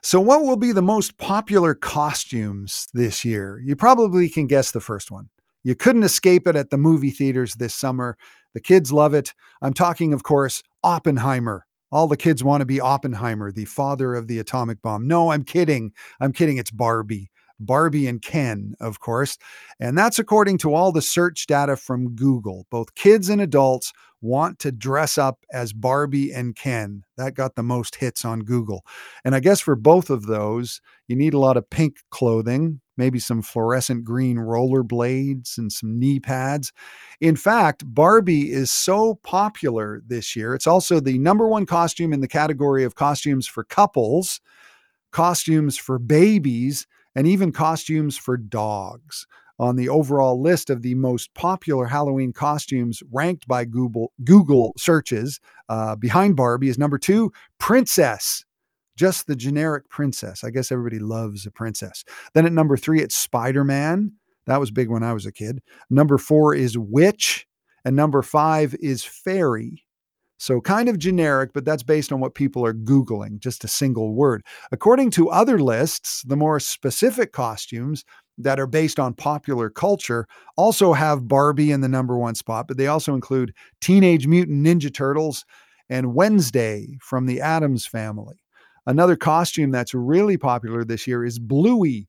So, 0.00 0.20
what 0.20 0.42
will 0.42 0.56
be 0.56 0.70
the 0.70 0.80
most 0.80 1.18
popular 1.18 1.74
costumes 1.74 2.86
this 2.94 3.24
year? 3.24 3.60
You 3.64 3.74
probably 3.74 4.28
can 4.28 4.46
guess 4.46 4.70
the 4.70 4.80
first 4.80 5.10
one. 5.10 5.28
You 5.64 5.74
couldn't 5.74 6.04
escape 6.04 6.46
it 6.46 6.54
at 6.54 6.70
the 6.70 6.78
movie 6.78 7.10
theaters 7.10 7.54
this 7.54 7.74
summer. 7.74 8.16
The 8.52 8.60
kids 8.60 8.92
love 8.92 9.12
it. 9.12 9.34
I'm 9.60 9.74
talking, 9.74 10.12
of 10.12 10.22
course, 10.22 10.62
Oppenheimer. 10.84 11.66
All 11.90 12.06
the 12.06 12.16
kids 12.16 12.44
want 12.44 12.60
to 12.60 12.66
be 12.66 12.80
Oppenheimer, 12.80 13.50
the 13.50 13.64
father 13.64 14.14
of 14.14 14.28
the 14.28 14.38
atomic 14.38 14.80
bomb. 14.82 15.08
No, 15.08 15.32
I'm 15.32 15.42
kidding. 15.42 15.94
I'm 16.20 16.32
kidding. 16.32 16.58
It's 16.58 16.70
Barbie. 16.70 17.32
Barbie 17.60 18.06
and 18.06 18.20
Ken, 18.20 18.74
of 18.80 19.00
course. 19.00 19.38
And 19.80 19.96
that's 19.96 20.18
according 20.18 20.58
to 20.58 20.74
all 20.74 20.92
the 20.92 21.02
search 21.02 21.46
data 21.46 21.76
from 21.76 22.14
Google. 22.14 22.66
Both 22.70 22.94
kids 22.94 23.28
and 23.28 23.40
adults 23.40 23.92
want 24.24 24.58
to 24.58 24.72
dress 24.72 25.18
up 25.18 25.38
as 25.52 25.74
Barbie 25.74 26.32
and 26.32 26.56
Ken. 26.56 27.04
That 27.18 27.34
got 27.34 27.56
the 27.56 27.62
most 27.62 27.96
hits 27.96 28.24
on 28.24 28.40
Google. 28.40 28.84
And 29.24 29.34
I 29.34 29.40
guess 29.40 29.60
for 29.60 29.76
both 29.76 30.08
of 30.08 30.26
those, 30.26 30.80
you 31.08 31.14
need 31.14 31.34
a 31.34 31.38
lot 31.38 31.58
of 31.58 31.68
pink 31.68 31.98
clothing, 32.10 32.80
maybe 32.96 33.18
some 33.18 33.42
fluorescent 33.42 34.02
green 34.02 34.38
rollerblades 34.38 35.58
and 35.58 35.70
some 35.70 35.98
knee 35.98 36.20
pads. 36.20 36.72
In 37.20 37.36
fact, 37.36 37.82
Barbie 37.86 38.50
is 38.50 38.72
so 38.72 39.16
popular 39.16 40.00
this 40.06 40.34
year. 40.34 40.54
It's 40.54 40.66
also 40.66 41.00
the 41.00 41.18
number 41.18 41.46
one 41.46 41.66
costume 41.66 42.14
in 42.14 42.22
the 42.22 42.28
category 42.28 42.82
of 42.82 42.94
costumes 42.94 43.46
for 43.46 43.62
couples, 43.62 44.40
costumes 45.10 45.76
for 45.76 45.98
babies, 45.98 46.86
and 47.14 47.26
even 47.26 47.52
costumes 47.52 48.16
for 48.16 48.36
dogs. 48.36 49.26
On 49.60 49.76
the 49.76 49.88
overall 49.88 50.40
list 50.40 50.68
of 50.68 50.82
the 50.82 50.96
most 50.96 51.32
popular 51.34 51.86
Halloween 51.86 52.32
costumes 52.32 53.02
ranked 53.12 53.46
by 53.46 53.64
Google, 53.64 54.12
Google 54.24 54.72
searches, 54.76 55.38
uh, 55.68 55.94
behind 55.94 56.34
Barbie 56.34 56.68
is 56.68 56.76
number 56.76 56.98
two, 56.98 57.32
Princess 57.58 58.44
just 58.96 59.26
the 59.26 59.36
generic 59.36 59.88
princess. 59.88 60.44
I 60.44 60.50
guess 60.50 60.70
everybody 60.70 60.98
loves 60.98 61.46
a 61.46 61.50
princess. 61.50 62.04
Then 62.32 62.46
at 62.46 62.52
number 62.52 62.76
three, 62.76 63.00
it's 63.00 63.16
Spider 63.16 63.64
Man. 63.64 64.12
That 64.46 64.60
was 64.60 64.70
big 64.70 64.90
when 64.90 65.02
I 65.02 65.12
was 65.12 65.26
a 65.26 65.32
kid. 65.32 65.62
Number 65.90 66.18
four 66.18 66.54
is 66.54 66.78
Witch. 66.78 67.46
And 67.84 67.96
number 67.96 68.22
five 68.22 68.74
is 68.80 69.04
fairy. 69.04 69.84
So, 70.38 70.60
kind 70.60 70.88
of 70.88 70.98
generic, 70.98 71.52
but 71.54 71.64
that's 71.64 71.82
based 71.82 72.12
on 72.12 72.20
what 72.20 72.34
people 72.34 72.66
are 72.66 72.74
Googling, 72.74 73.38
just 73.38 73.64
a 73.64 73.68
single 73.68 74.14
word. 74.14 74.42
According 74.72 75.10
to 75.12 75.30
other 75.30 75.58
lists, 75.58 76.22
the 76.26 76.36
more 76.36 76.58
specific 76.58 77.32
costumes 77.32 78.04
that 78.38 78.58
are 78.58 78.66
based 78.66 78.98
on 78.98 79.14
popular 79.14 79.70
culture 79.70 80.26
also 80.56 80.92
have 80.92 81.28
Barbie 81.28 81.70
in 81.70 81.80
the 81.80 81.88
number 81.88 82.18
one 82.18 82.34
spot, 82.34 82.66
but 82.66 82.76
they 82.76 82.88
also 82.88 83.14
include 83.14 83.54
Teenage 83.80 84.26
Mutant 84.26 84.66
Ninja 84.66 84.92
Turtles 84.92 85.44
and 85.88 86.14
Wednesday 86.14 86.98
from 87.00 87.26
the 87.26 87.40
Addams 87.40 87.86
family. 87.86 88.36
Another 88.86 89.16
costume 89.16 89.70
that's 89.70 89.94
really 89.94 90.36
popular 90.36 90.84
this 90.84 91.06
year 91.06 91.24
is 91.24 91.38
Bluey. 91.38 92.08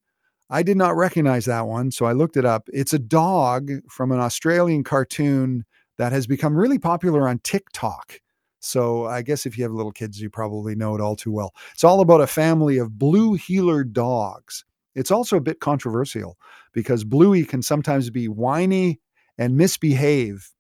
I 0.50 0.64
did 0.64 0.78
not 0.78 0.96
recognize 0.96 1.46
that 1.46 1.68
one, 1.68 1.92
so 1.92 2.06
I 2.06 2.14
looked 2.14 2.38
it 2.38 2.46
up. 2.46 2.68
It's 2.74 2.94
a 2.94 3.00
dog 3.00 3.72
from 3.90 4.12
an 4.12 4.20
Australian 4.20 4.84
cartoon 4.84 5.66
that 5.98 6.12
has 6.12 6.28
become 6.28 6.56
really 6.56 6.80
popular 6.80 7.28
on 7.28 7.40
TikTok. 7.40 8.20
So 8.60 9.06
I 9.06 9.22
guess 9.22 9.46
if 9.46 9.58
you 9.58 9.64
have 9.64 9.74
little 9.74 9.92
kids, 9.92 10.20
you 10.20 10.30
probably 10.30 10.76
know 10.76 10.96
it 10.96 11.02
all 11.02 11.16
too 11.16 11.32
well. 11.32 11.54
It's 11.74 11.84
all 11.84 12.02
about 12.02 12.22
a 12.22 12.28
family 12.28 12.78
of 12.78 12.98
blue 12.98 13.36
heeler 13.36 13.84
dogs. 13.84 14.66
It's 14.96 15.12
also 15.12 15.38
a 15.38 15.42
bit 15.42 15.60
controversial 15.60 16.38
because 16.74 17.04
Bluey 17.04 17.44
can 17.44 17.62
sometimes 17.62 18.10
be 18.10 18.28
whiny 18.28 19.00
and 19.38 19.58
misbehave. 19.58 20.52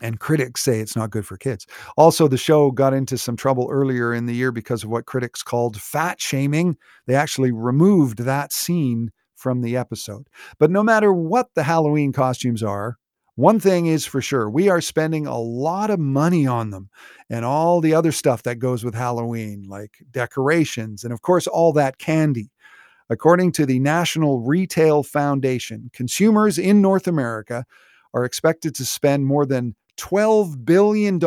And 0.00 0.20
critics 0.20 0.62
say 0.62 0.78
it's 0.78 0.94
not 0.94 1.10
good 1.10 1.26
for 1.26 1.36
kids. 1.36 1.66
Also, 1.96 2.28
the 2.28 2.36
show 2.36 2.70
got 2.70 2.94
into 2.94 3.18
some 3.18 3.36
trouble 3.36 3.68
earlier 3.70 4.14
in 4.14 4.26
the 4.26 4.34
year 4.34 4.52
because 4.52 4.84
of 4.84 4.90
what 4.90 5.06
critics 5.06 5.42
called 5.42 5.80
fat 5.80 6.20
shaming. 6.20 6.76
They 7.06 7.16
actually 7.16 7.50
removed 7.50 8.18
that 8.18 8.52
scene 8.52 9.10
from 9.34 9.60
the 9.60 9.76
episode. 9.76 10.28
But 10.58 10.70
no 10.70 10.84
matter 10.84 11.12
what 11.12 11.48
the 11.54 11.64
Halloween 11.64 12.12
costumes 12.12 12.62
are, 12.62 12.96
one 13.38 13.60
thing 13.60 13.86
is 13.86 14.04
for 14.04 14.20
sure 14.20 14.50
we 14.50 14.68
are 14.68 14.80
spending 14.80 15.24
a 15.24 15.38
lot 15.38 15.90
of 15.90 16.00
money 16.00 16.44
on 16.44 16.70
them 16.70 16.90
and 17.30 17.44
all 17.44 17.80
the 17.80 17.94
other 17.94 18.10
stuff 18.10 18.42
that 18.42 18.58
goes 18.58 18.82
with 18.82 18.96
Halloween, 18.96 19.64
like 19.68 19.98
decorations 20.10 21.04
and, 21.04 21.12
of 21.12 21.22
course, 21.22 21.46
all 21.46 21.72
that 21.74 21.98
candy. 21.98 22.50
According 23.08 23.52
to 23.52 23.64
the 23.64 23.78
National 23.78 24.40
Retail 24.40 25.04
Foundation, 25.04 25.88
consumers 25.92 26.58
in 26.58 26.82
North 26.82 27.06
America 27.06 27.64
are 28.12 28.24
expected 28.24 28.74
to 28.74 28.84
spend 28.84 29.24
more 29.24 29.46
than 29.46 29.76
$12 29.98 30.64
billion 30.64 31.20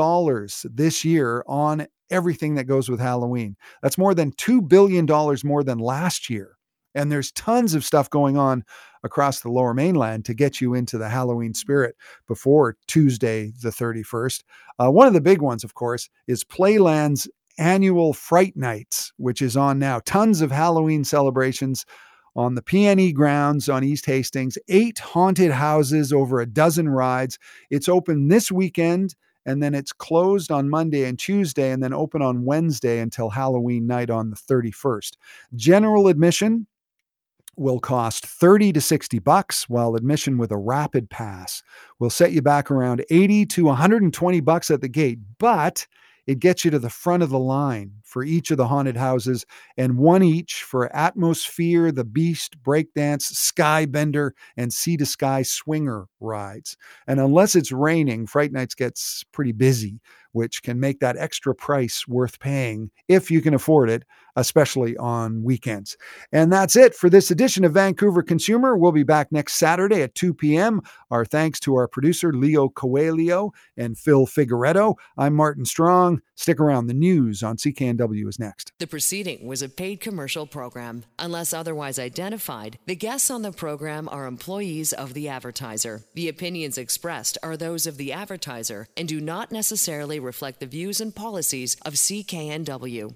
this 0.76 1.06
year 1.06 1.46
on 1.48 1.88
everything 2.10 2.56
that 2.56 2.66
goes 2.66 2.90
with 2.90 3.00
Halloween. 3.00 3.56
That's 3.82 3.98
more 3.98 4.14
than 4.14 4.34
$2 4.34 4.68
billion 4.68 5.06
more 5.46 5.64
than 5.64 5.80
last 5.80 6.30
year. 6.30 6.58
And 6.96 7.12
there's 7.12 7.32
tons 7.32 7.74
of 7.74 7.86
stuff 7.86 8.10
going 8.10 8.38
on 8.38 8.64
across 9.04 9.42
the 9.42 9.50
lower 9.50 9.74
mainland 9.74 10.26
to 10.26 10.34
get 10.34 10.62
you 10.62 10.74
into 10.74 10.98
the 10.98 11.10
Halloween 11.10 11.54
spirit 11.54 11.96
before 12.28 12.78
Tuesday, 12.88 13.52
the 13.62 13.70
31st. 13.70 14.44
Uh, 14.80 14.92
one 14.92 15.08
of 15.08 15.14
the 15.14 15.22
big 15.22 15.42
ones, 15.42 15.64
of 15.64 15.74
course, 15.74 16.10
is 16.28 16.44
Playland's 16.44 17.30
annual 17.58 18.14
Fright 18.14 18.56
Nights, 18.56 19.14
which 19.18 19.42
is 19.42 19.58
on 19.58 19.80
now. 19.80 20.00
Tons 20.06 20.42
of 20.42 20.52
Halloween 20.52 21.04
celebrations 21.04 21.86
on 22.36 22.56
the 22.56 22.62
PNE 22.62 23.14
grounds 23.14 23.68
on 23.68 23.84
East 23.84 24.06
Hastings, 24.06 24.58
eight 24.70 25.00
haunted 25.00 25.52
houses, 25.52 26.14
over 26.14 26.40
a 26.40 26.46
dozen 26.46 26.88
rides. 26.88 27.38
It's 27.70 27.90
open 27.90 28.30
this 28.30 28.52
weekend 28.52 29.16
and 29.46 29.62
then 29.62 29.74
it's 29.74 29.92
closed 29.92 30.52
on 30.52 30.70
Monday 30.70 31.04
and 31.04 31.18
Tuesday 31.18 31.72
and 31.72 31.84
then 31.84 31.94
open 31.94 32.22
on 32.22 32.46
Wednesday 32.46 33.00
until 33.00 33.30
Halloween 33.30 33.88
night 33.88 34.10
on 34.10 34.30
the 34.30 34.36
31st. 34.36 35.14
General 35.56 36.08
admission 36.08 36.68
will 37.58 37.80
cost 37.80 38.26
30 38.26 38.74
to 38.74 38.82
60 38.82 39.20
bucks 39.20 39.68
while 39.70 39.96
admission 39.96 40.38
with 40.38 40.52
a 40.52 40.58
rapid 40.58 41.10
pass 41.10 41.62
will 42.00 42.10
set 42.10 42.32
you 42.32 42.42
back 42.42 42.72
around 42.72 43.04
80 43.10 43.46
to 43.48 43.66
120 43.66 44.40
bucks 44.40 44.72
at 44.72 44.82
the 44.82 44.88
gate 44.88 45.20
but 45.38 45.86
it 46.28 46.40
gets 46.40 46.64
you 46.64 46.72
to 46.72 46.80
the 46.80 46.90
front 46.90 47.24
of 47.24 47.30
the 47.30 47.40
line 47.40 47.92
for 48.04 48.24
each 48.24 48.52
of 48.52 48.58
the 48.58 48.68
haunted 48.68 48.96
houses 48.96 49.46
and 49.78 49.98
one 49.98 50.22
each 50.22 50.64
for 50.64 50.96
Atmosphere, 50.96 51.92
The 51.92 52.04
Beast, 52.04 52.62
Breakdance, 52.62 53.34
Skybender, 53.34 54.32
and 54.56 54.72
Sea 54.72 54.98
to 54.98 55.06
Sky 55.06 55.42
Swinger 55.42 56.08
rides. 56.20 56.78
And 57.08 57.20
unless 57.20 57.56
it's 57.56 57.72
raining, 57.72 58.28
Fright 58.28 58.52
Nights 58.52 58.76
gets 58.76 59.24
pretty 59.32 59.52
busy, 59.52 60.00
which 60.34 60.62
can 60.62 60.80
make 60.80 61.00
that 61.00 61.18
extra 61.18 61.56
price 61.56 62.08
worth 62.08 62.40
paying 62.40 62.92
if 63.08 63.32
you 63.32 63.42
can 63.42 63.54
afford 63.54 63.90
it 63.90 64.04
especially 64.36 64.98
on 64.98 65.44
weekends. 65.44 65.98
And 66.32 66.52
that's 66.52 66.76
it 66.76 66.96
for 66.96 67.10
this 67.10 67.32
edition 67.32 67.64
of 67.64 67.74
Vancouver 67.74 68.24
Consumer. 68.24 68.78
We'll 68.78 68.92
be 68.92 69.04
back 69.04 69.32
next 69.32 69.54
Saturday 69.54 70.02
at 70.02 70.16
2 70.16 70.34
p.m. 70.34 70.82
Our 71.10 71.26
thanks 71.26 71.60
to 71.62 71.76
our 71.76 71.88
producer, 71.88 72.32
Leo 72.34 72.70
Coelho 72.70 73.52
and 73.78 73.98
Phil 73.98 74.26
Figueredo. 74.26 74.96
I'm 75.18 75.36
Martin 75.36 75.66
Strong. 75.66 76.22
Stick 76.36 76.60
around. 76.60 76.88
The 76.88 76.94
news 76.94 77.44
on 77.44 77.58
CKNW 77.58 78.28
is 78.28 78.40
next. 78.40 78.72
The 78.80 78.88
proceeding 78.88 79.46
was 79.46 79.62
a 79.62 79.70
paid 79.70 80.00
commercial 80.00 80.48
program. 80.48 81.04
Unless 81.20 81.54
otherwise 81.54 82.00
identified, 82.00 82.80
the 82.86 82.96
guests 82.96 83.30
on 83.30 83.42
the 83.42 83.52
program 83.52 84.10
are 84.10 84.26
employees 84.26 84.94
of 84.94 85.14
the 85.14 85.30
advertiser. 85.30 86.04
The 86.16 86.30
opinions 86.30 86.78
expressed 86.78 87.38
are 87.44 87.58
those 87.58 87.86
of 87.86 87.98
the 87.98 88.12
advertiser 88.12 88.88
and 88.98 89.08
do 89.08 89.22
not 89.22 89.52
necessarily 89.52 90.20
reflect 90.20 90.60
the 90.60 90.66
views 90.66 91.00
and 91.02 91.14
policies 91.14 91.76
of 91.86 91.94
CKNW. 91.94 93.16